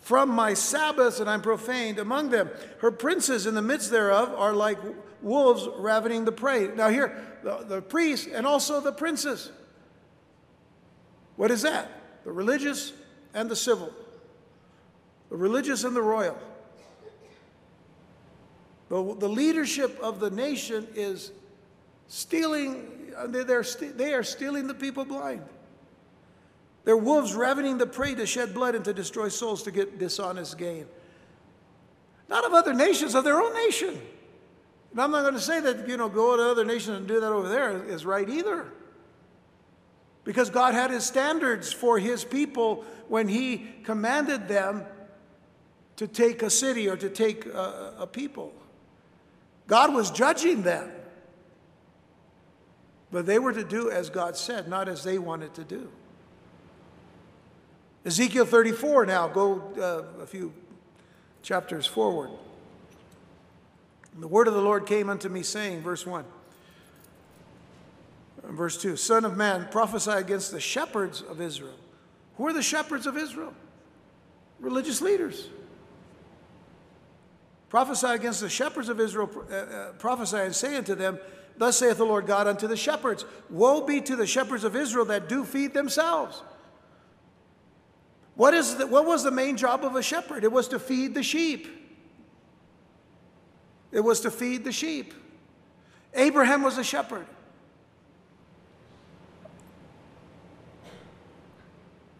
[0.02, 2.50] from my Sabbaths, and I'm profaned among them.
[2.80, 4.78] Her princes in the midst thereof are like
[5.22, 6.68] wolves ravening the prey.
[6.68, 9.50] Now, here, the, the priests and also the princes.
[11.38, 11.90] What is that?
[12.26, 12.92] The religious
[13.34, 13.94] and the civil,
[15.30, 16.38] the religious and the royal.
[18.90, 21.32] The, the leadership of the nation is
[22.08, 25.44] stealing, uh, they're, they are stealing the people blind.
[26.86, 30.58] They're wolves ravening the prey to shed blood and to destroy souls to get dishonest
[30.58, 30.86] gain.
[32.30, 34.00] Not of other nations, of their own nation.
[34.92, 37.20] And I'm not going to say that, you know, go to other nations and do
[37.20, 38.66] that over there is right either.
[40.24, 44.86] Because God had his standards for his people when he commanded them
[45.98, 48.54] to take a city or to take a, a people.
[49.68, 50.92] God was judging them.
[53.12, 55.90] But they were to do as God said, not as they wanted to do.
[58.06, 60.54] Ezekiel 34 now, go uh, a few
[61.42, 62.30] chapters forward.
[64.20, 66.26] The word of the Lord came unto me, saying, verse 1,
[68.44, 71.76] verse 2 Son of man, prophesy against the shepherds of Israel.
[72.38, 73.54] Who are the shepherds of Israel?
[74.60, 75.50] Religious leaders.
[77.70, 81.20] Prophesy against the shepherds of Israel, uh, uh, prophesy and say unto them,
[81.58, 85.06] Thus saith the Lord God unto the shepherds Woe be to the shepherds of Israel
[85.06, 86.44] that do feed themselves.
[88.36, 90.44] What, is the, what was the main job of a shepherd?
[90.44, 91.68] It was to feed the sheep.
[93.92, 95.14] It was to feed the sheep.
[96.14, 97.26] Abraham was a shepherd.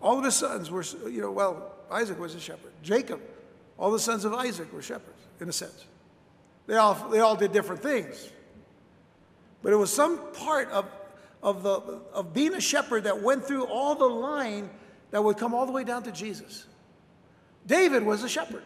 [0.02, 2.72] All of his sons were, you know, well, Isaac was a shepherd.
[2.82, 3.22] Jacob,
[3.78, 5.86] all the sons of Isaac were shepherds, in a sense.
[6.66, 8.32] They all, they all did different things.
[9.62, 10.86] But it was some part of,
[11.42, 14.70] of, the, of being a shepherd that went through all the line
[15.12, 16.66] that would come all the way down to Jesus.
[17.66, 18.64] David was a shepherd.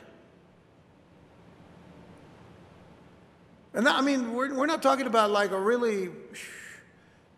[3.74, 6.12] And that, I mean, we're, we're not talking about like a really, you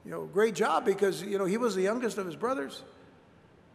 [0.05, 2.81] know, great job because, you know, he was the youngest of his brothers.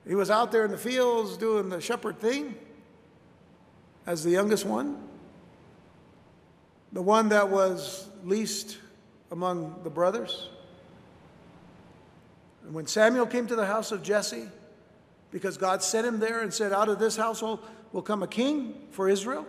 [0.06, 2.56] He was out there in the fields doing the shepherd thing
[4.06, 4.96] as the youngest one,
[6.92, 8.78] the one that was least
[9.30, 10.48] among the brothers.
[12.64, 14.48] And when Samuel came to the house of Jesse,
[15.30, 17.60] because God sent him there and said, Out of this household
[17.92, 19.46] will come a king for Israel,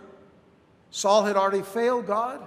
[0.90, 2.46] Saul had already failed God.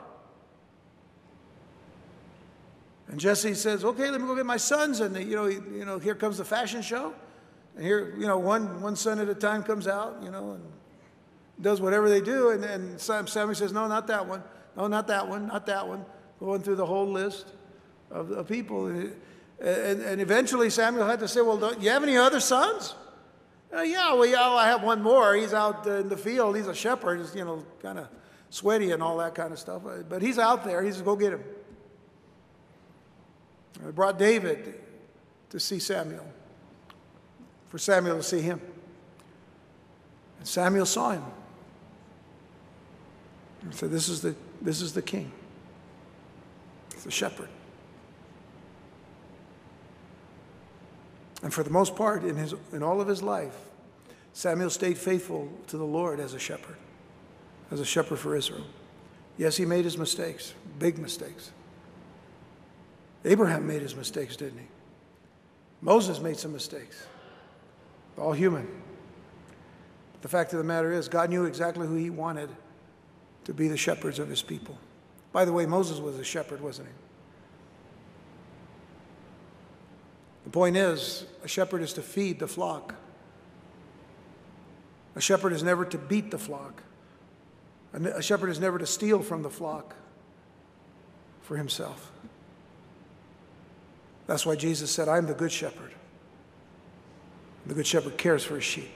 [3.08, 5.00] And Jesse says, okay, let me go get my sons.
[5.00, 7.14] And, you know, you know, here comes the fashion show.
[7.76, 10.64] And here, you know, one, one son at a time comes out, you know, and
[11.62, 12.50] does whatever they do.
[12.50, 14.44] And then Samuel says, no, not that one.
[14.76, 16.06] No, not that one, not that one.
[16.44, 17.48] Going through the whole list
[18.12, 18.88] of, of people.
[18.88, 19.16] And,
[19.62, 22.96] and, and, eventually Samuel had to say, well, do you have any other sons?
[23.74, 25.36] Uh, yeah, well, yeah, I have one more.
[25.36, 26.58] He's out in the field.
[26.58, 27.20] He's a shepherd.
[27.20, 28.10] He's, you know, kind of
[28.50, 29.84] sweaty and all that kind of stuff.
[30.10, 30.84] But he's out there.
[30.84, 31.44] He says, go get him.
[33.82, 34.82] They brought David
[35.50, 36.26] to see Samuel,
[37.70, 38.60] for Samuel to see him.
[40.40, 41.24] And Samuel saw him.
[43.62, 45.32] And said, This is the, this is the king,
[47.04, 47.50] the shepherd.
[51.42, 53.56] And for the most part, in, his, in all of his life,
[54.32, 56.78] Samuel stayed faithful to the Lord as a shepherd,
[57.70, 58.66] as a shepherd for Israel.
[59.38, 61.52] Yes, he made his mistakes, big mistakes.
[63.26, 64.68] Abraham made his mistakes, didn't he?
[65.82, 67.06] Moses made some mistakes.
[68.18, 68.68] All human.
[70.22, 72.50] The fact of the matter is, God knew exactly who he wanted
[73.44, 74.78] to be the shepherds of his people.
[75.34, 76.94] By the way, Moses was a shepherd, wasn't he?
[80.46, 82.96] The point is, a shepherd is to feed the flock.
[85.16, 86.84] A shepherd is never to beat the flock.
[87.94, 89.96] A shepherd is never to steal from the flock
[91.42, 92.12] for himself.
[94.28, 95.94] That's why Jesus said, I'm the good shepherd.
[97.66, 98.92] The good shepherd cares for his sheep.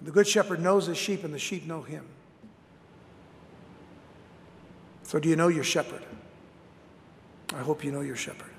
[0.00, 2.06] The good shepherd knows his sheep, and the sheep know him.
[5.08, 6.02] So, do you know your shepherd?
[7.54, 8.50] I hope you know your shepherd.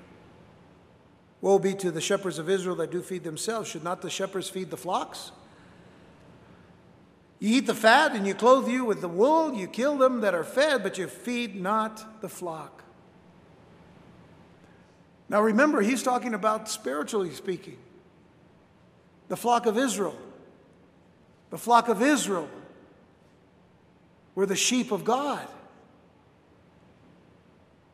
[1.40, 3.68] Woe be to the shepherds of Israel that do feed themselves.
[3.68, 5.30] Should not the shepherds feed the flocks?
[7.38, 10.34] You eat the fat and you clothe you with the wool, you kill them that
[10.34, 12.82] are fed, but you feed not the flock.
[15.28, 17.78] Now remember, he's talking about spiritually speaking.
[19.28, 20.18] The flock of Israel.
[21.50, 22.48] The flock of Israel
[24.34, 25.46] were the sheep of God.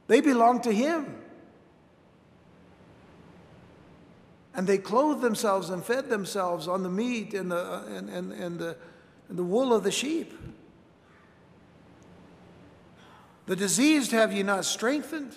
[0.06, 1.22] They belonged to him.
[4.54, 8.32] And they clothed themselves and fed themselves on the meat and the, uh, and, and,
[8.32, 8.76] and the,
[9.28, 10.32] and the wool of the sheep.
[13.46, 15.36] The diseased have ye not strengthened,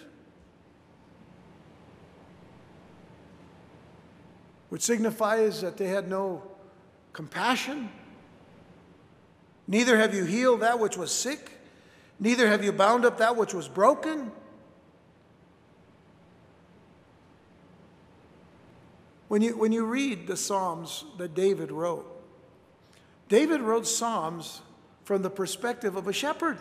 [4.69, 6.41] which signifies that they had no
[7.11, 7.89] compassion.
[9.67, 11.51] Neither have you healed that which was sick,
[12.19, 14.31] neither have you bound up that which was broken.
[19.29, 22.05] When you, when you read the Psalms that David wrote,
[23.29, 24.61] David wrote Psalms
[25.03, 26.57] from the perspective of a shepherd.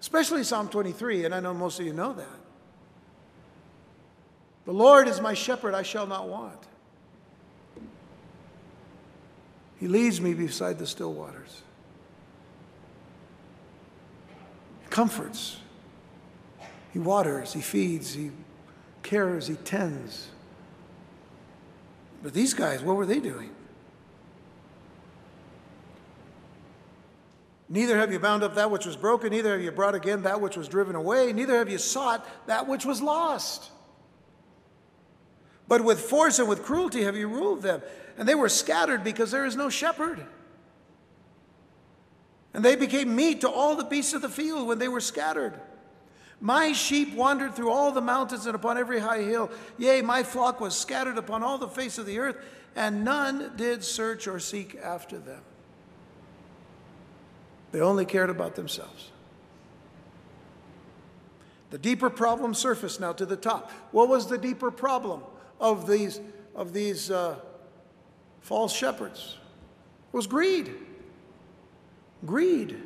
[0.00, 2.26] Especially Psalm 23, and I know most of you know that.
[4.64, 6.66] The Lord is my shepherd, I shall not want.
[9.80, 11.62] He leads me beside the still waters.
[14.82, 15.56] He comforts.
[16.92, 18.30] He waters, he feeds, he
[19.02, 20.28] cares, he tends.
[22.22, 23.50] But these guys, what were they doing?
[27.68, 30.40] Neither have you bound up that which was broken, neither have you brought again that
[30.40, 33.70] which was driven away, neither have you sought that which was lost.
[35.68, 37.80] But with force and with cruelty have you ruled them.
[38.18, 40.26] And they were scattered because there is no shepherd.
[42.52, 45.54] And they became meat to all the beasts of the field when they were scattered.
[46.40, 49.50] My sheep wandered through all the mountains and upon every high hill.
[49.76, 52.36] Yea, my flock was scattered upon all the face of the earth,
[52.74, 55.42] and none did search or seek after them.
[57.72, 59.10] They only cared about themselves.
[61.70, 63.70] The deeper problem surfaced now to the top.
[63.92, 65.22] What was the deeper problem?
[65.60, 66.20] of these,
[66.54, 67.36] of these uh,
[68.40, 69.36] false shepherds
[70.10, 70.72] was greed.
[72.24, 72.82] Greed.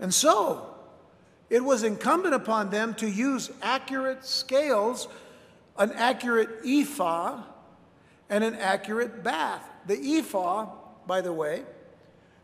[0.00, 0.73] And so,
[1.54, 5.06] it was incumbent upon them to use accurate scales,
[5.78, 7.44] an accurate ephah,
[8.28, 9.62] and an accurate bath.
[9.86, 10.66] The ephah,
[11.06, 11.62] by the way,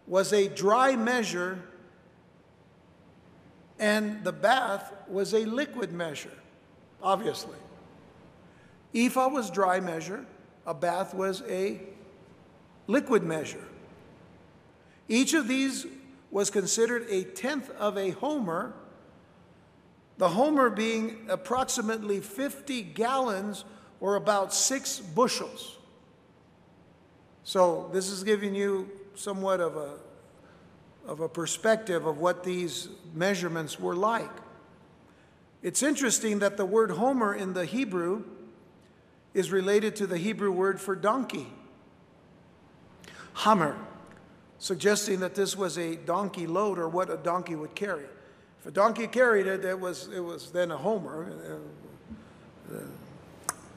[0.06, 1.60] was a dry measure,
[3.80, 6.38] and the bath was a liquid measure,
[7.02, 7.58] obviously.
[8.94, 10.24] Ephah was dry measure,
[10.64, 11.80] a bath was a
[12.86, 13.64] liquid measure.
[15.08, 15.84] Each of these
[16.30, 18.72] was considered a tenth of a homer,
[20.20, 23.64] the homer being approximately 50 gallons
[24.00, 25.78] or about six bushels.
[27.42, 29.94] So, this is giving you somewhat of a,
[31.06, 34.30] of a perspective of what these measurements were like.
[35.62, 38.24] It's interesting that the word homer in the Hebrew
[39.32, 41.46] is related to the Hebrew word for donkey,
[43.32, 43.74] hammer,
[44.58, 48.04] suggesting that this was a donkey load or what a donkey would carry.
[48.60, 51.32] If a donkey carried it, it was, it was then a homer.
[52.70, 52.76] Uh,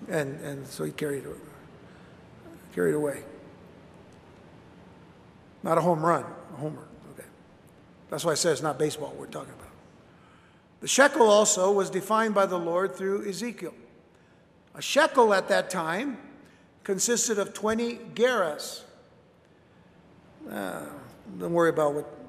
[0.10, 1.38] and, and so he carried it,
[2.76, 3.24] carried away.
[5.64, 6.86] Not a home run, a homer.
[7.14, 7.28] Okay.
[8.10, 9.70] That's why I said it's not baseball we're talking about.
[10.82, 13.74] The shekel also was defined by the Lord through Ezekiel.
[14.76, 16.18] A shekel at that time
[16.84, 18.82] consisted of 20 gerahs.
[20.52, 20.82] Uh,
[21.40, 22.23] don't worry about what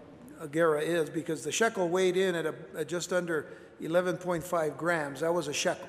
[0.45, 3.47] a gerah is because the shekel weighed in at, a, at just under
[3.81, 5.21] 11.5 grams.
[5.21, 5.89] That was a shekel,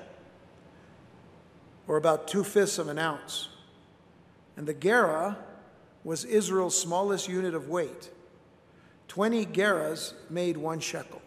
[1.86, 3.48] or about two fifths of an ounce.
[4.56, 5.36] And the gerah
[6.04, 8.10] was Israel's smallest unit of weight.
[9.08, 11.20] 20 gerahs made one shekel.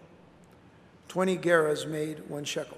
[1.09, 2.77] 20 gerahs made one shekel.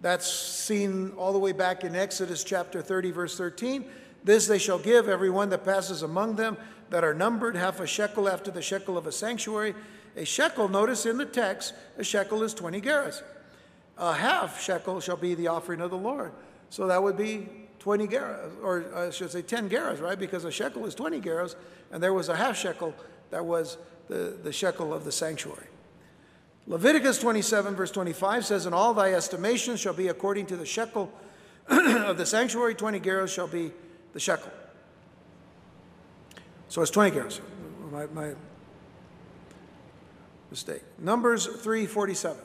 [0.00, 3.84] That's seen all the way back in Exodus chapter 30, verse 13.
[4.24, 6.56] This they shall give everyone that passes among them
[6.92, 9.74] that are numbered, half a shekel after the shekel of a sanctuary.
[10.14, 13.22] A shekel, notice in the text, a shekel is 20 gerahs.
[13.96, 16.32] A half shekel shall be the offering of the Lord.
[16.68, 20.18] So that would be 20 gerahs, or I should say 10 gerahs, right?
[20.18, 21.54] Because a shekel is 20 gerahs,
[21.90, 22.94] and there was a half shekel
[23.30, 23.78] that was
[24.08, 25.68] the, the shekel of the sanctuary.
[26.66, 31.10] Leviticus 27, verse 25 says, And all thy estimations shall be according to the shekel
[31.68, 33.72] of the sanctuary, 20 gerahs shall be
[34.12, 34.52] the shekel.
[36.72, 37.40] So it's 20 gerahs.
[37.90, 38.34] My, my
[40.48, 40.80] mistake.
[40.98, 42.42] Numbers 347.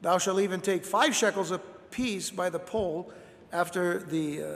[0.00, 3.12] Thou shalt even take five shekels apiece by the poll
[3.52, 4.48] after the uh,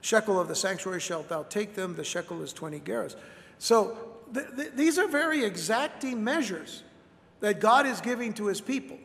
[0.00, 3.16] shekel of the sanctuary shalt thou take them, the shekel is 20 gerahs.
[3.58, 3.98] So
[4.32, 6.84] th th these are very exacting measures
[7.40, 8.98] that God is giving to his people.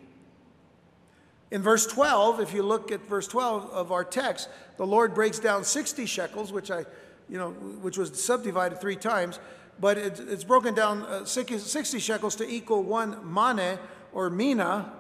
[1.50, 5.40] In verse 12, if you look at verse 12 of our text, the Lord breaks
[5.40, 6.86] down 60 shekels, which I,
[7.30, 9.40] you know, which was subdivided three times,
[9.80, 13.78] but it, it's broken down uh, 60 shekels to equal one maneh
[14.14, 14.92] or mina,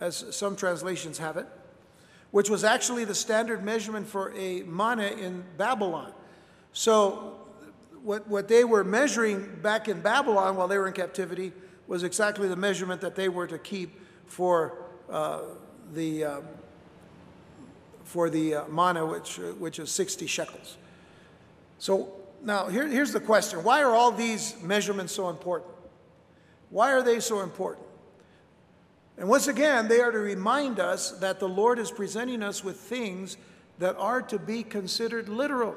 [0.00, 1.46] as some translations have it
[2.34, 6.12] which was actually the standard measurement for a mana in Babylon.
[6.72, 7.36] So,
[8.02, 11.52] what, what they were measuring back in Babylon while they were in captivity
[11.86, 15.42] was exactly the measurement that they were to keep for uh,
[15.92, 16.40] the, uh,
[18.02, 20.76] for the uh, mana, which, which is 60 shekels.
[21.78, 25.70] So, now here, here's the question why are all these measurements so important?
[26.70, 27.86] Why are they so important?
[29.16, 32.76] And once again, they are to remind us that the Lord is presenting us with
[32.76, 33.36] things
[33.78, 35.76] that are to be considered literal.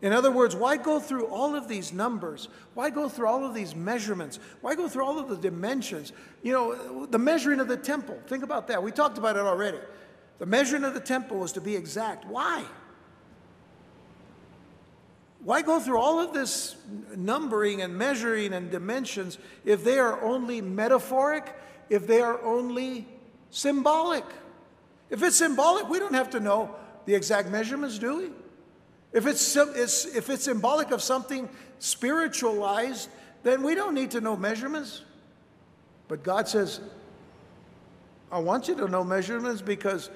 [0.00, 2.48] In other words, why go through all of these numbers?
[2.74, 4.38] Why go through all of these measurements?
[4.60, 6.12] Why go through all of the dimensions?
[6.42, 8.16] You know, the measuring of the temple.
[8.28, 8.80] Think about that.
[8.80, 9.78] We talked about it already.
[10.38, 12.26] The measuring of the temple was to be exact.
[12.26, 12.64] Why?
[15.48, 16.76] Why go through all of this
[17.16, 21.56] numbering and measuring and dimensions if they are only metaphoric,
[21.88, 23.08] if they are only
[23.48, 24.26] symbolic?
[25.08, 26.74] If it's symbolic, we don't have to know
[27.06, 28.30] the exact measurements, do we?
[29.14, 33.08] If it's, if it's symbolic of something spiritualized,
[33.42, 35.00] then we don't need to know measurements.
[36.08, 36.78] But God says,
[38.30, 40.10] I want you to know measurements because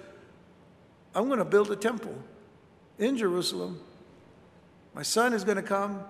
[1.15, 2.19] I'm going to build a temple
[2.99, 3.81] in Jerusalem
[4.95, 6.01] my son is going to come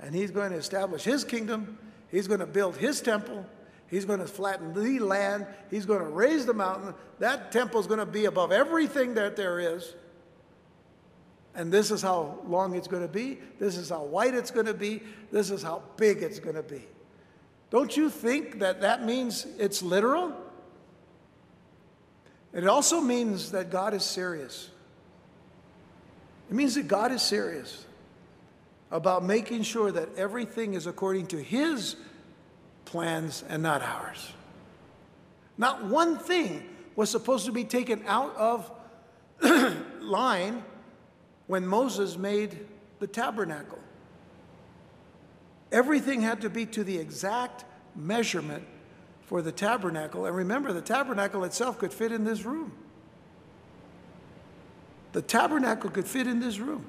[0.00, 1.78] and he's going to establish his kingdom.
[2.10, 3.46] He's going to build his temple.
[3.88, 5.46] He's going to flatten the land.
[5.70, 6.94] He's going to raise the mountain.
[7.18, 9.94] That temple is going to be above everything that there is.
[11.54, 13.38] And this is how long it's going to be.
[13.58, 15.02] This is how wide it's going to be.
[15.32, 16.82] This is how big it's going to be.
[17.70, 20.34] Don't you think that that means it's literal?
[22.52, 24.70] It also means that God is serious.
[26.50, 27.86] It means that God is serious.
[28.90, 31.96] About making sure that everything is according to His
[32.84, 34.32] plans and not ours.
[35.58, 38.70] Not one thing was supposed to be taken out of
[40.00, 40.64] line
[41.46, 42.66] when Moses made
[43.00, 43.78] the tabernacle.
[45.72, 47.64] Everything had to be to the exact
[47.94, 48.64] measurement
[49.22, 50.26] for the tabernacle.
[50.26, 52.72] And remember, the tabernacle itself could fit in this room.
[55.12, 56.86] The tabernacle could fit in this room.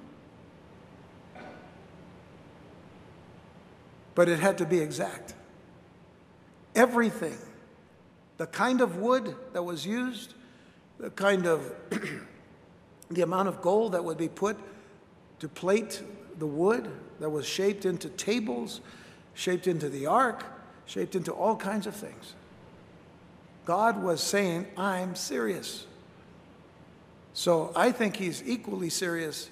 [4.18, 5.36] But it had to be exact.
[6.74, 7.38] Everything,
[8.38, 10.34] the kind of wood that was used,
[10.98, 11.72] the kind of,
[13.12, 14.58] the amount of gold that would be put
[15.38, 16.02] to plate
[16.40, 16.90] the wood
[17.20, 18.82] that was shaped into tables,
[19.36, 20.44] shaped into the ark,
[20.88, 22.34] shaped into all kinds of things.
[23.66, 25.86] God was saying, I'm serious.
[27.34, 29.52] So I think he's equally serious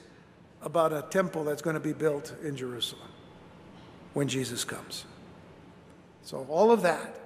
[0.63, 3.09] about a temple that's going to be built in Jerusalem
[4.15, 5.05] when Jesus comes.
[6.23, 7.19] So, all of that,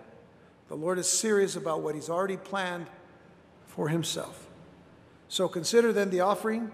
[0.67, 2.87] the Lord is serious about what he's already planned
[3.67, 4.47] for himself.
[5.29, 6.71] So, consider then the offering,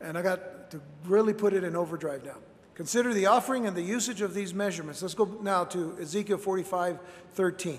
[0.00, 2.36] and I got to really put it in overdrive now.
[2.74, 5.00] Consider the offering and the usage of these measurements.
[5.00, 6.98] Let's go now to Ezekiel 45
[7.34, 7.78] 13.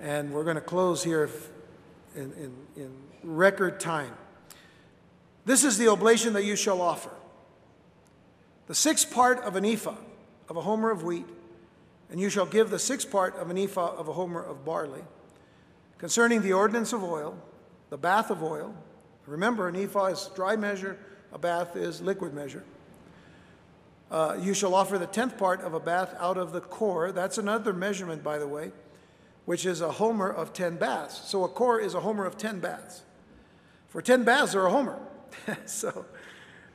[0.00, 1.28] And we're going to close here
[2.14, 2.90] in, in, in
[3.24, 4.12] record time.
[5.46, 7.10] This is the oblation that you shall offer
[8.66, 9.96] the sixth part of an ephah
[10.48, 11.26] of a homer of wheat,
[12.10, 15.02] and you shall give the sixth part of an ephah of a homer of barley.
[15.98, 17.36] Concerning the ordinance of oil,
[17.90, 18.74] the bath of oil,
[19.26, 20.98] remember, an ephah is dry measure,
[21.32, 22.64] a bath is liquid measure.
[24.10, 27.12] Uh, you shall offer the tenth part of a bath out of the cor.
[27.12, 28.72] That's another measurement, by the way,
[29.44, 31.28] which is a homer of ten baths.
[31.28, 33.02] So a cor is a homer of ten baths.
[33.88, 34.98] For ten baths are a homer.
[35.66, 36.06] so,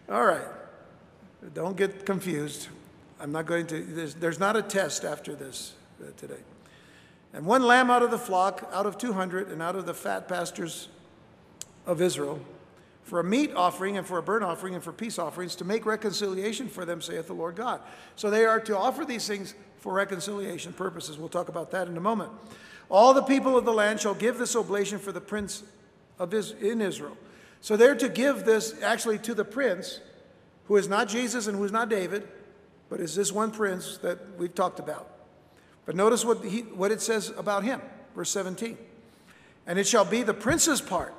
[0.10, 0.48] all right.
[1.54, 2.68] Don't get confused.
[3.24, 6.42] I'm not going to, there's, there's not a test after this uh, today.
[7.32, 10.28] And one lamb out of the flock, out of 200, and out of the fat
[10.28, 10.90] pastures
[11.86, 12.42] of Israel,
[13.04, 15.86] for a meat offering and for a burnt offering and for peace offerings to make
[15.86, 17.80] reconciliation for them, saith the Lord God.
[18.18, 21.18] So they are to offer these things for reconciliation purposes.
[21.18, 22.30] We'll talk about that in a moment.
[22.92, 25.64] All the people of the land shall give this oblation for the prince
[26.20, 27.18] of is, in Israel.
[27.62, 30.02] So they're to give this actually to the prince,
[30.66, 32.28] who is not Jesus and who is not David,
[32.94, 35.10] but is this one prince that we've talked about.
[35.88, 37.82] But notice what, he, what it says about him,
[38.16, 38.78] verse 17.
[39.66, 41.16] And it shall be the prince's part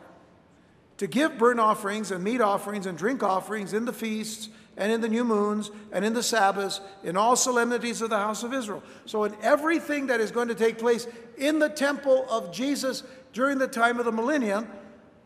[0.98, 5.00] to give burnt offerings and meat offerings and drink offerings in the feasts and in
[5.00, 8.84] the new moons and in the Sabbaths, in all solemnities of the house of Israel.
[9.04, 13.02] So, in everything that is going to take place in the temple of Jesus
[13.32, 14.68] during the time of the millennium,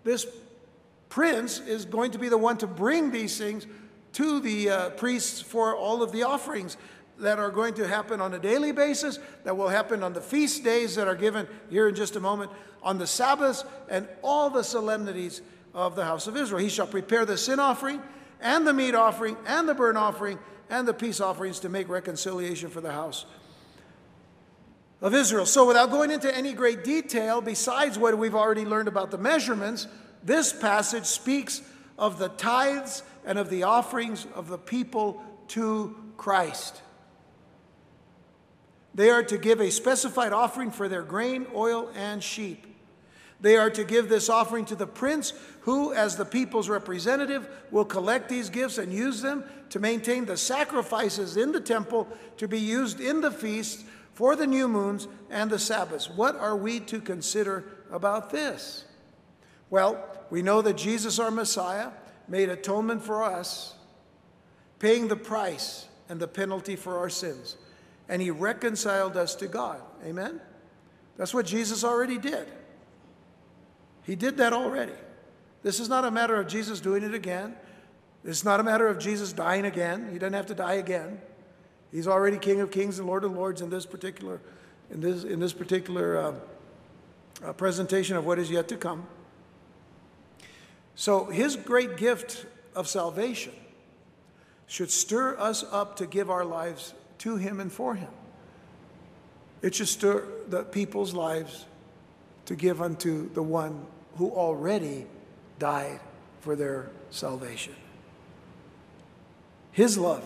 [0.03, 0.27] this
[1.11, 3.67] prince is going to be the one to bring these things
[4.15, 6.77] to the uh, priests for all of the offerings
[7.19, 10.63] that are going to happen on a daily basis, that will happen on the feast
[10.65, 12.51] days that are given here in just a moment,
[12.83, 15.43] on the Sabbaths, and all the solemnities
[15.75, 16.61] of the house of Israel.
[16.61, 18.01] He shall prepare the sin offering,
[18.41, 20.39] and the meat offering, and the burnt offering,
[20.71, 23.27] and the peace offerings to make reconciliation for the house
[25.01, 25.47] of Israel.
[25.47, 29.87] So, without going into any great detail, besides what we've already learned about the measurements,
[30.23, 31.63] this passage speaks
[31.99, 36.83] of the tithes and of the offerings of the people to Christ.
[38.95, 42.65] They are to give a specified offering for their grain, oil, and sheep.
[43.41, 47.85] They are to give this offering to the prince, who, as the people's representative, will
[47.85, 52.59] collect these gifts and use them to maintain the sacrifices in the temple to be
[52.59, 53.85] used in the feasts
[54.15, 56.11] for the new moons and the Sabbaths.
[56.11, 58.85] What are we to consider about this?
[59.71, 61.91] Well, we know that Jesus, our Messiah,
[62.29, 63.75] made atonement for us,
[64.79, 67.57] paying the price and the penalty for our sins.
[68.09, 69.81] And he reconciled us to God.
[70.05, 70.41] Amen?
[71.17, 72.47] That's what Jesus already did.
[74.05, 74.93] He did that already.
[75.63, 77.57] This is not a matter of Jesus doing it again.
[78.25, 80.09] It's not a matter of Jesus dying again.
[80.13, 81.21] He doesn't have to die again.
[81.91, 84.41] He's already King of Kings and Lord of Lords in this particular,
[84.91, 86.35] in this, in this particular uh,
[87.45, 89.07] uh, presentation of what is yet to come.
[90.99, 92.45] So, his great gift
[92.75, 93.53] of salvation
[94.67, 98.11] should stir us up to give our lives to him and for him.
[99.63, 101.67] It should stir the people's lives
[102.47, 103.87] to give unto the one
[104.17, 105.07] who already
[105.61, 106.01] died
[106.41, 107.77] for their salvation.
[109.71, 110.25] His love.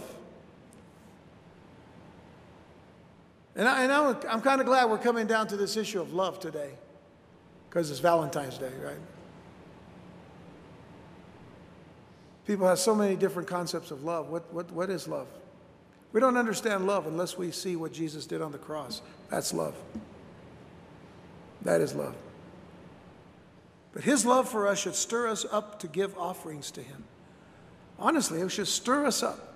[3.56, 3.92] And, I, and
[4.26, 6.70] I'm kind of glad we're coming down to this issue of love today
[7.68, 8.96] because it's Valentine's Day, right?
[12.46, 14.28] People have so many different concepts of love.
[14.28, 15.28] What, what, what is love?
[16.12, 19.00] We don't understand love unless we see what Jesus did on the cross.
[19.30, 19.74] That's love.
[21.62, 22.14] That is love.
[23.92, 27.04] But his love for us should stir us up to give offerings to him.
[27.98, 29.54] Honestly, it should stir us up.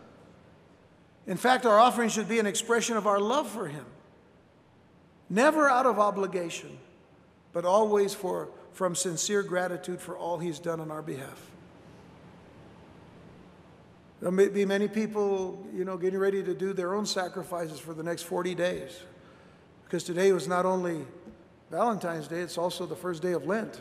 [1.27, 3.85] In fact, our offering should be an expression of our love for him.
[5.29, 6.79] Never out of obligation,
[7.53, 11.51] but always for, from sincere gratitude for all he's done on our behalf.
[14.27, 18.03] There'll be many people, you know, getting ready to do their own sacrifices for the
[18.03, 19.05] next 40 days.
[19.85, 21.07] Because today was not only
[21.71, 23.81] Valentine's Day, it's also the first day of Lent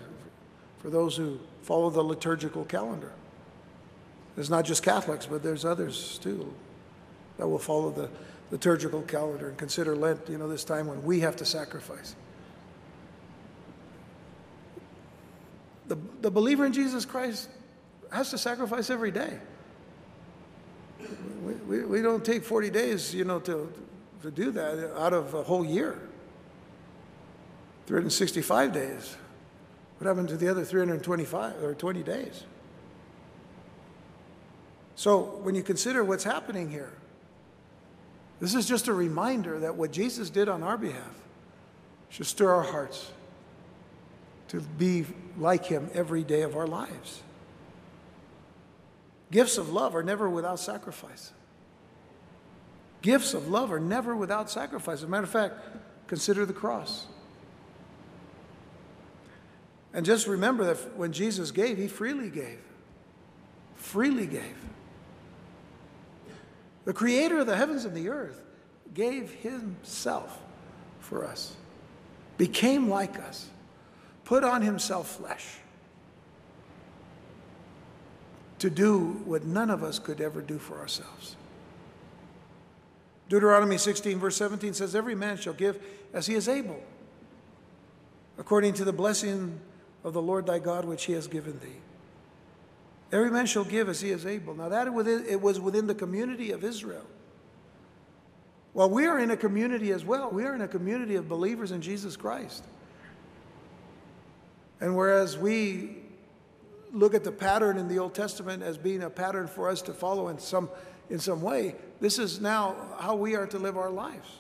[0.78, 3.12] for those who follow the liturgical calendar.
[4.36, 6.54] There's not just Catholics, but there's others too
[7.38, 8.12] that will follow the
[8.52, 12.16] liturgical calendar and consider Lent, you know, this time when we have to sacrifice.
[15.88, 17.50] The, the believer in Jesus Christ
[18.12, 19.40] has to sacrifice every day.
[21.46, 23.72] We, we, we don't take 40 days, you know, to,
[24.24, 26.00] to do that out of a whole year.
[27.86, 29.16] 365 days.
[30.00, 32.44] What happened to the other 325 or 20 days?
[34.96, 36.92] So when you consider what's happening here,
[38.40, 41.14] this is just a reminder that what Jesus did on our behalf
[42.10, 43.12] should stir our hearts
[44.48, 45.06] to be
[45.38, 47.22] like him every day of our lives.
[49.32, 51.32] Gifts of love are never without sacrifice.
[53.02, 55.00] Gifts of love are never without sacrifice.
[55.00, 55.56] As a matter of fact,
[56.08, 57.08] consider the cross.
[59.94, 62.60] And just remember that when Jesus gave, he freely gave.
[63.76, 64.56] Freely gave.
[66.84, 68.44] The creator of the heavens and the earth
[68.94, 70.40] gave himself
[71.00, 71.56] for us,
[72.38, 73.50] became like us,
[74.24, 75.60] put on himself flesh
[78.60, 81.36] to do what none of us could ever do for ourselves.
[83.28, 85.84] Deuteronomy 16, verse 17 says, Every man shall give
[86.14, 86.82] as he is able,
[88.38, 89.60] according to the blessing
[90.04, 91.80] of the Lord thy God which he has given thee.
[93.12, 94.54] Every man shall give as he is able.
[94.54, 97.06] Now, that it was within the community of Israel.
[98.74, 100.30] Well, we are in a community as well.
[100.30, 102.64] We are in a community of believers in Jesus Christ.
[104.82, 106.05] And whereas we
[106.96, 109.94] look at the pattern in the Old Testament as being a pattern for us to
[109.94, 110.70] follow in some,
[111.10, 114.40] in some way, this is now how we are to live our lives.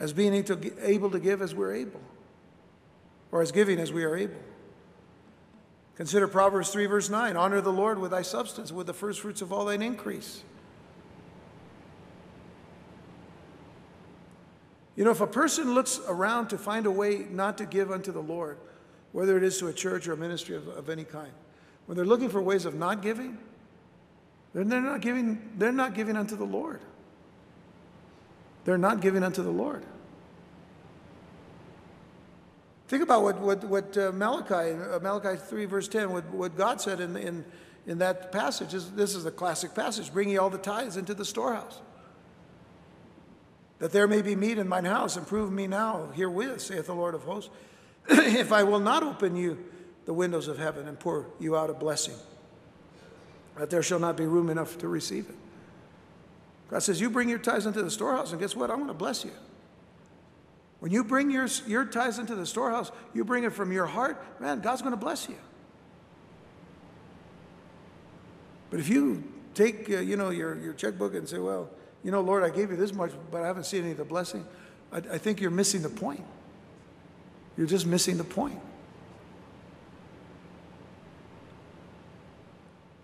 [0.00, 2.00] As being able to give as we're able,
[3.30, 4.40] or as giving as we are able.
[5.96, 9.42] Consider Proverbs 3, verse 9 Honor the Lord with thy substance, with the first fruits
[9.42, 10.42] of all thine increase.
[14.96, 18.12] You know, if a person looks around to find a way not to give unto
[18.12, 18.58] the Lord,
[19.14, 21.30] whether it is to a church or a ministry of, of any kind.
[21.86, 23.38] When they're looking for ways of not giving,
[24.52, 26.80] then they're not giving, they're not giving unto the Lord.
[28.64, 29.84] They're not giving unto the Lord.
[32.88, 36.80] Think about what, what, what uh, Malachi, uh, Malachi 3, verse 10, what, what God
[36.80, 37.44] said in, in,
[37.86, 38.72] in that passage.
[38.72, 40.12] This, this is a classic passage.
[40.12, 41.80] Bring ye all the tithes into the storehouse,
[43.78, 46.94] that there may be meat in mine house, and prove me now herewith, saith the
[46.96, 47.50] Lord of hosts,
[48.08, 49.58] if I will not open you
[50.04, 52.14] the windows of heaven and pour you out a blessing,
[53.58, 55.36] that there shall not be room enough to receive it.
[56.68, 58.70] God says, You bring your tithes into the storehouse, and guess what?
[58.70, 59.32] I'm going to bless you.
[60.80, 64.22] When you bring your, your tithes into the storehouse, you bring it from your heart,
[64.40, 65.38] man, God's going to bless you.
[68.70, 69.24] But if you
[69.54, 71.70] take, uh, you know, your, your checkbook and say, well,
[72.02, 74.04] you know, Lord, I gave you this much, but I haven't seen any of the
[74.04, 74.44] blessing,
[74.92, 76.24] I, I think you're missing the point.
[77.56, 78.60] You're just missing the point.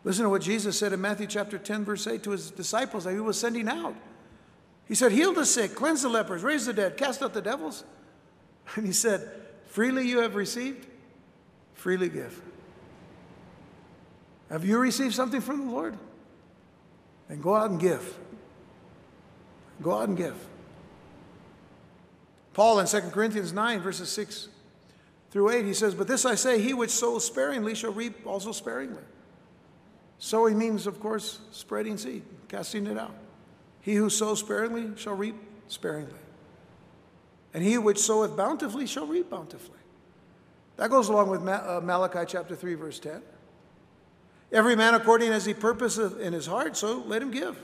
[0.03, 3.13] Listen to what Jesus said in Matthew chapter 10, verse 8 to his disciples that
[3.13, 3.95] he was sending out.
[4.89, 7.85] He said, Heal the sick, cleanse the lepers, raise the dead, cast out the devils.
[8.77, 9.29] And he said,
[9.67, 10.87] Freely you have received,
[11.75, 12.41] freely give.
[14.49, 15.97] Have you received something from the Lord?
[17.29, 18.19] Then go out and give.
[19.83, 20.37] Go out and give.
[22.61, 24.49] Paul in 2 Corinthians 9, verses 6
[25.31, 28.53] through 8, he says, But this I say, he which sows sparingly shall reap also
[28.53, 29.01] sparingly.
[30.19, 33.15] Sowing means, of course, spreading seed, casting it out.
[33.81, 35.37] He who sows sparingly shall reap
[35.69, 36.21] sparingly.
[37.55, 39.79] And he which soweth bountifully shall reap bountifully.
[40.77, 43.23] That goes along with uh, Malachi chapter 3, verse 10.
[44.53, 47.59] Every man according as he purposeth in his heart, so let him give.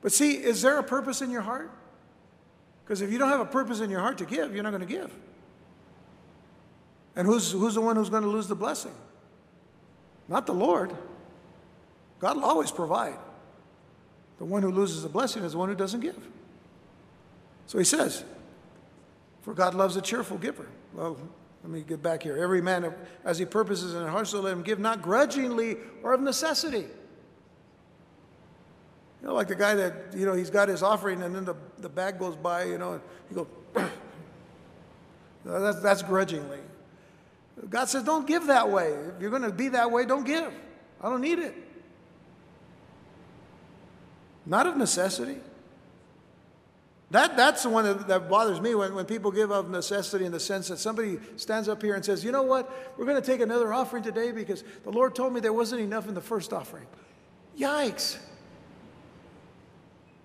[0.00, 1.70] But see, is there a purpose in your heart?
[2.92, 4.86] Because if you don't have a purpose in your heart to give, you're not going
[4.86, 5.10] to give.
[7.16, 8.92] And who's, who's the one who's going to lose the blessing?
[10.28, 10.92] Not the Lord.
[12.18, 13.16] God will always provide.
[14.36, 16.18] The one who loses a blessing is the one who doesn't give.
[17.64, 18.24] So he says,
[19.40, 20.66] For God loves a cheerful giver.
[20.92, 21.16] Well,
[21.62, 22.36] let me get back here.
[22.36, 26.12] Every man as he purposes in his heart, so let him give not grudgingly or
[26.12, 26.84] of necessity.
[29.22, 31.54] You know, like the guy that, you know, he's got his offering and then the,
[31.78, 33.46] the bag goes by, you know, and he goes,
[35.44, 36.58] that's, that's grudgingly.
[37.70, 38.88] God says, don't give that way.
[38.88, 40.52] If you're going to be that way, don't give.
[41.00, 41.54] I don't need it.
[44.44, 45.36] Not of necessity.
[47.12, 50.32] That, that's the one that, that bothers me when, when people give of necessity in
[50.32, 53.26] the sense that somebody stands up here and says, you know what, we're going to
[53.26, 56.52] take another offering today because the Lord told me there wasn't enough in the first
[56.52, 56.86] offering.
[57.56, 58.18] Yikes.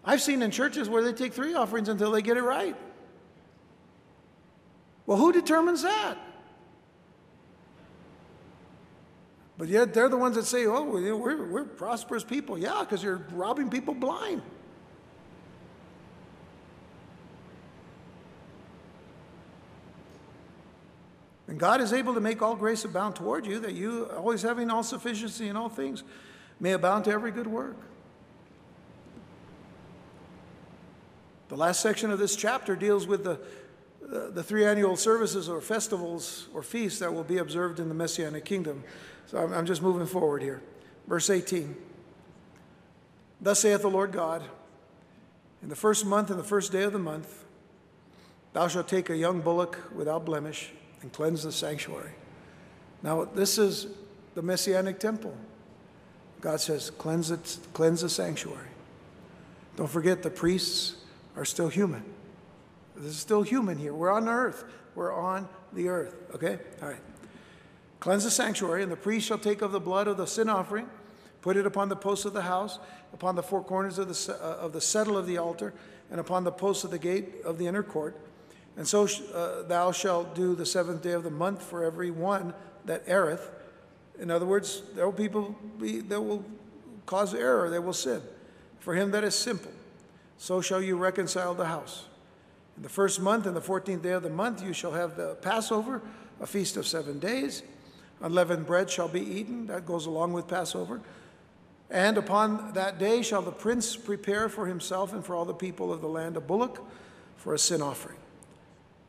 [0.07, 2.77] I've seen in churches where they take three offerings until they get it right.
[5.05, 6.17] Well, who determines that?
[9.57, 12.57] But yet they're the ones that say, oh, we're, we're prosperous people.
[12.57, 14.41] Yeah, because you're robbing people blind.
[21.49, 24.69] And God is able to make all grace abound toward you, that you, always having
[24.69, 26.03] all sufficiency in all things,
[26.61, 27.75] may abound to every good work.
[31.49, 33.39] The last section of this chapter deals with the,
[34.11, 37.95] uh, the three annual services or festivals or feasts that will be observed in the
[37.95, 38.83] Messianic kingdom.
[39.27, 40.61] So I'm, I'm just moving forward here.
[41.07, 41.75] Verse 18
[43.39, 44.43] Thus saith the Lord God,
[45.61, 47.45] in the first month and the first day of the month,
[48.53, 50.71] thou shalt take a young bullock without blemish
[51.01, 52.11] and cleanse the sanctuary.
[53.03, 53.87] Now, this is
[54.35, 55.35] the Messianic temple.
[56.41, 58.67] God says, cleanse, it, cleanse the sanctuary.
[59.75, 60.95] Don't forget, the priests
[61.37, 62.03] are still human.
[62.95, 63.93] This is still human here.
[63.93, 64.65] We're on earth.
[64.95, 66.15] We're on the earth.
[66.33, 66.57] Okay?
[66.81, 66.97] All right.
[67.99, 70.89] Cleanse the sanctuary, and the priest shall take of the blood of the sin offering,
[71.41, 72.79] put it upon the posts of the house,
[73.13, 75.73] upon the four corners of the, uh, of the settle of the altar,
[76.11, 78.17] and upon the posts of the gate of the inner court.
[78.75, 82.53] And so uh, thou shalt do the seventh day of the month for every one
[82.85, 83.49] that erreth.
[84.19, 86.45] In other words, there will people be, that will
[87.05, 88.21] cause error, they will sin.
[88.79, 89.71] For him that is simple,
[90.37, 92.05] so shall you reconcile the house.
[92.75, 95.35] In the first month and the fourteenth day of the month you shall have the
[95.41, 96.01] Passover,
[96.39, 97.63] a feast of seven days.
[98.21, 101.01] Unleavened bread shall be eaten, that goes along with Passover.
[101.89, 105.93] And upon that day shall the prince prepare for himself and for all the people
[105.93, 106.83] of the land a bullock
[107.37, 108.17] for a sin offering.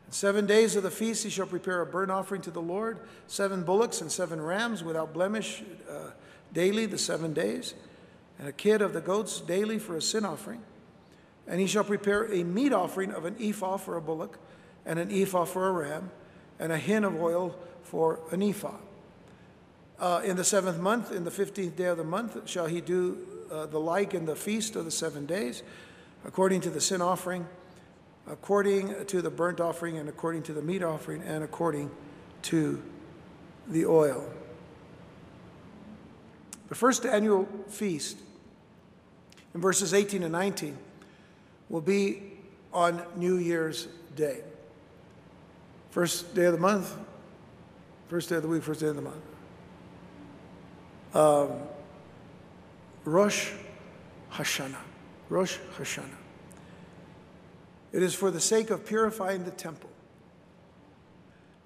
[0.07, 2.99] In seven days of the feast he shall prepare a burnt offering to the Lord,
[3.27, 6.11] seven bullocks and seven rams without blemish uh,
[6.53, 7.75] daily, the seven days,
[8.39, 10.61] and a kid of the goats daily for a sin offering.
[11.49, 14.39] And he shall prepare a meat offering of an ephah for a bullock,
[14.85, 16.11] and an ephah for a ram,
[16.59, 18.77] and a hin of oil for an ephah.
[19.99, 23.17] Uh, in the seventh month, in the fifteenth day of the month, shall he do
[23.51, 25.63] uh, the like in the feast of the seven days,
[26.23, 27.45] according to the sin offering,
[28.29, 31.89] according to the burnt offering, and according to the meat offering, and according
[32.43, 32.81] to
[33.67, 34.23] the oil.
[36.69, 38.17] The first annual feast,
[39.55, 40.77] in verses 18 and 19,
[41.69, 42.23] will be
[42.73, 44.41] on New Year's Day.
[45.91, 46.95] First day of the month,
[48.07, 49.23] first day of the week, first day of the month
[51.13, 51.51] um,
[53.05, 53.51] Rosh
[54.33, 54.75] Hashanah.
[55.29, 56.05] Rosh Hashanah.
[57.91, 59.89] It is for the sake of purifying the temple.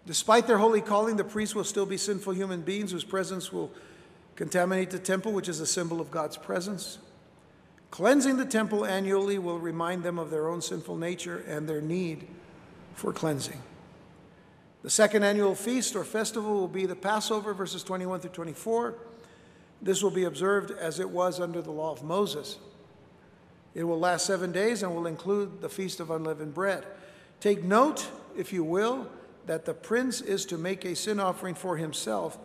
[0.06, 3.72] Despite their holy calling, the priests will still be sinful human beings whose presence will
[4.36, 6.98] contaminate the temple, which is a symbol of God's presence.
[7.94, 12.28] Cleansing the temple annually will remind them of their own sinful nature and their need
[12.96, 13.62] for cleansing.
[14.82, 18.96] The second annual feast or festival will be the Passover, verses 21 through 24.
[19.80, 22.58] This will be observed as it was under the law of Moses.
[23.76, 26.88] It will last seven days and will include the Feast of Unleavened Bread.
[27.42, 29.08] Take note, if you will,
[29.46, 32.40] that the prince is to make a sin offering for himself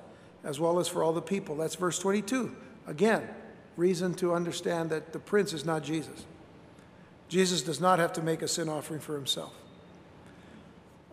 [0.45, 1.57] as well as for all the people.
[1.57, 2.55] That's verse 22.
[2.87, 3.27] Again,
[3.79, 6.26] reason to understand that the prince is not Jesus.
[7.29, 9.55] Jesus does not have to make a sin offering for himself.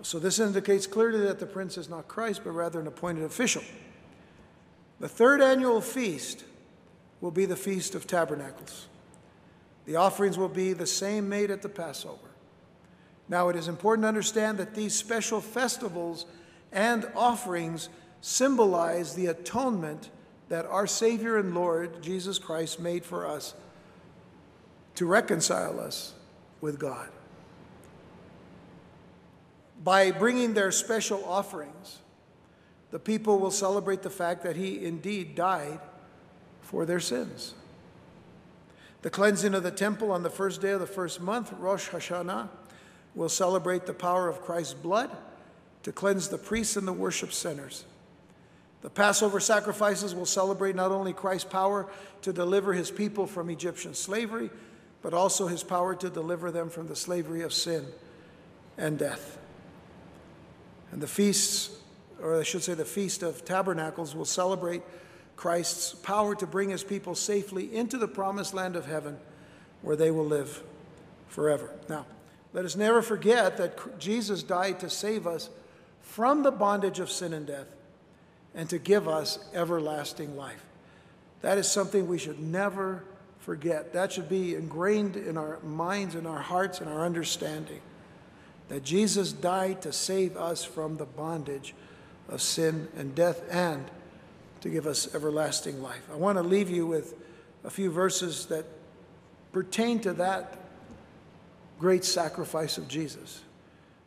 [0.01, 3.63] So this indicates clearly that the prince is not Christ, but rather an appointed official.
[4.99, 6.43] The third annual feast
[7.21, 8.87] will be the Feast of Tabernacles.
[9.85, 12.29] The offerings will be the same made at the Passover.
[13.27, 16.25] Now, it is important to understand that these special festivals
[16.71, 17.89] and offerings
[18.21, 20.09] symbolize the atonement
[20.49, 23.53] that our Savior and Lord Jesus Christ made for us
[24.95, 26.13] to reconcile us
[26.61, 27.09] with God.
[29.83, 31.99] By bringing their special offerings,
[32.91, 35.79] the people will celebrate the fact that he indeed died
[36.61, 37.53] for their sins.
[39.01, 42.49] The cleansing of the temple on the first day of the first month, Rosh Hashanah,
[43.13, 45.11] will celebrate the power of Christ's blood
[45.83, 47.85] to cleanse the priests and the worship centers.
[48.85, 51.87] The Passover sacrifices will celebrate not only Christ's power
[52.21, 54.51] to deliver his people from Egyptian slavery,
[55.01, 57.87] but also his power to deliver them from the slavery of sin
[58.77, 59.39] and death.
[60.91, 61.75] And the feasts,
[62.21, 64.83] or I should say the Feast of Tabernacles, will celebrate
[65.35, 69.17] Christ's power to bring his people safely into the promised land of heaven
[69.81, 70.61] where they will live
[71.27, 71.71] forever.
[71.89, 72.05] Now,
[72.53, 75.49] let us never forget that Jesus died to save us
[76.01, 77.75] from the bondage of sin and death
[78.55, 80.63] and to give us everlasting life.
[81.41, 83.03] That is something we should never
[83.39, 83.93] forget.
[83.93, 87.81] That should be ingrained in our minds, in our hearts, and our understanding
[88.69, 91.75] that Jesus died to save us from the bondage
[92.29, 93.85] of sin and death and
[94.61, 96.01] to give us everlasting life.
[96.11, 97.13] I want to leave you with
[97.63, 98.65] a few verses that
[99.51, 100.57] pertain to that
[101.79, 103.41] great sacrifice of Jesus.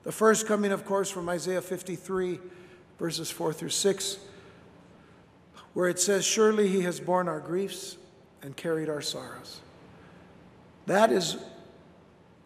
[0.02, 2.40] The first coming, of course, from Isaiah 53,
[2.98, 4.18] verses 4 through 6,
[5.78, 7.98] where it says, Surely he has borne our griefs
[8.42, 9.60] and carried our sorrows.
[10.86, 11.36] That is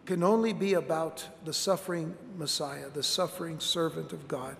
[0.05, 4.55] can only be about the suffering Messiah, the suffering servant of God.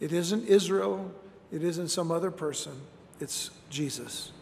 [0.00, 1.12] It isn't Israel,
[1.52, 2.80] it isn't some other person,
[3.20, 4.32] it's Jesus.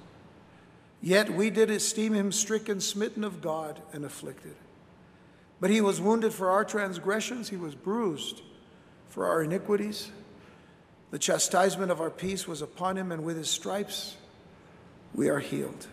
[1.03, 4.55] Yet we did esteem him stricken, smitten of God, and afflicted.
[5.59, 8.43] But he was wounded for our transgressions, he was bruised
[9.09, 10.13] for our iniquities.
[11.11, 14.17] The chastisement of our peace was upon him, and with his stripes
[15.15, 15.87] we are healed.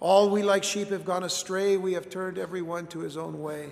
[0.00, 3.40] All we like sheep have gone astray, we have turned every one to his own
[3.40, 3.70] way,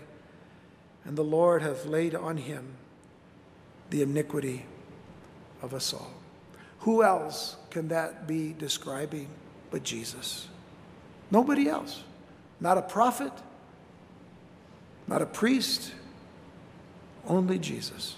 [1.04, 2.76] and the Lord hath laid on him
[3.90, 4.64] the iniquity
[5.62, 6.12] of us all.
[6.80, 9.28] Who else can that be describing
[9.70, 10.48] but Jesus?
[11.30, 12.04] Nobody else.
[12.60, 13.32] Not a prophet,
[15.08, 15.92] not a priest,
[17.26, 18.14] only Jesus.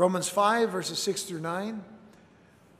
[0.00, 1.84] Romans 5, verses 6 through 9.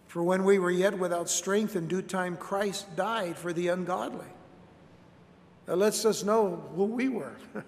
[0.06, 4.26] For when we were yet without strength, in due time Christ died for the ungodly.
[5.66, 7.36] That lets us know who we were.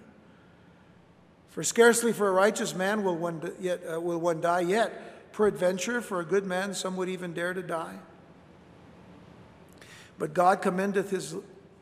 [1.49, 6.01] for scarcely for a righteous man will one, yet, uh, will one die, yet peradventure
[6.01, 7.99] for a good man some would even dare to die.
[10.17, 11.35] But God commendeth his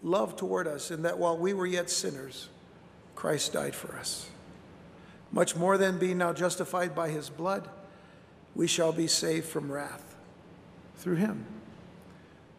[0.03, 2.49] love toward us in that while we were yet sinners,
[3.15, 4.30] Christ died for us.
[5.32, 7.69] Much more than being now justified by his blood,
[8.55, 10.15] we shall be saved from wrath
[10.97, 11.45] through him.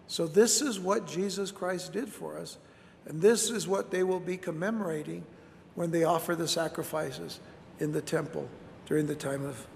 [0.06, 2.58] So, this is what Jesus Christ did for us,
[3.06, 5.24] and this is what they will be commemorating
[5.74, 7.40] when they offer the sacrifices
[7.78, 8.48] in the temple
[8.86, 9.66] during the time of,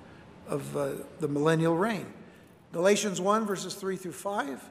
[0.47, 0.91] of uh,
[1.21, 2.07] the millennial reign.
[2.73, 4.71] Galatians 1, verses 3 through 5.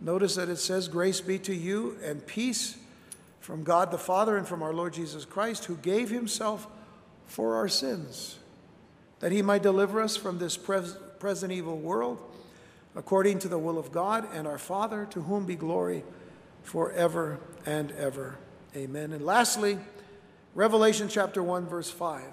[0.00, 2.78] Notice that it says, Grace be to you and peace
[3.40, 6.66] from God the Father and from our Lord Jesus Christ, who gave himself
[7.28, 8.38] for our sins,
[9.20, 12.20] that he might deliver us from this pres- present evil world
[12.96, 16.02] according to the will of God and our Father, to whom be glory
[16.62, 18.38] forever and ever.
[18.74, 19.12] Amen.
[19.12, 19.78] And lastly,
[20.54, 22.24] Revelation chapter 1, verse 5.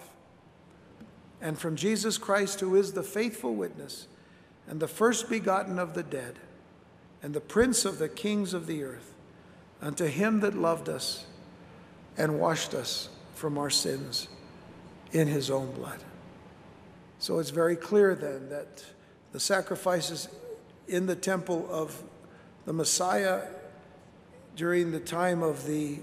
[1.39, 4.07] And from Jesus Christ, who is the faithful witness,
[4.67, 6.39] and the first begotten of the dead,
[7.21, 9.13] and the prince of the kings of the earth,
[9.81, 11.27] unto him that loved us
[12.17, 14.29] and washed us from our sins
[15.11, 16.03] in his own blood.
[17.19, 18.83] So it's very clear then that
[19.31, 20.27] the sacrifices
[20.87, 22.03] in the temple of
[22.65, 23.43] the Messiah
[24.55, 25.99] during the time of the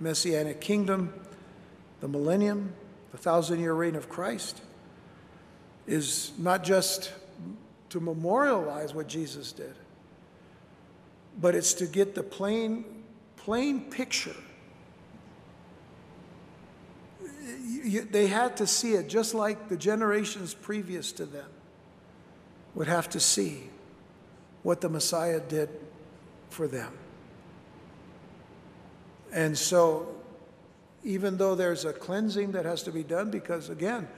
[0.00, 1.14] Messianic kingdom,
[2.00, 2.72] the millennium,
[3.12, 4.62] the thousand year reign of Christ,
[5.86, 7.12] is not just
[7.90, 9.74] to memorialize what Jesus did,
[11.40, 12.84] but it's to get the plain,
[13.36, 14.36] plain picture.
[18.10, 21.48] They had to see it just like the generations previous to them
[22.74, 23.68] would have to see
[24.62, 25.68] what the Messiah did
[26.48, 26.92] for them.
[29.32, 30.14] And so,
[31.04, 34.08] even though there's a cleansing that has to be done, because again,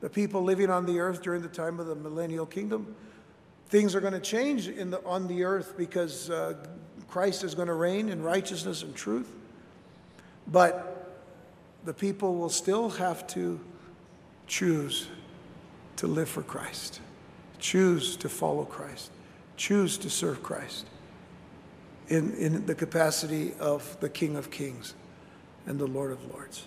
[0.00, 2.94] the people living on the earth during the time of the millennial kingdom,
[3.68, 6.54] things are going to change in the, on the earth because uh,
[7.08, 9.30] Christ is going to reign in righteousness and truth.
[10.46, 10.89] But
[11.84, 13.60] the people will still have to
[14.46, 15.08] choose
[15.96, 17.00] to live for Christ,
[17.58, 19.10] choose to follow Christ
[19.60, 20.86] choose to serve Christ
[22.08, 24.94] in, in the capacity of the King of Kings
[25.66, 26.66] and the Lord of Lords.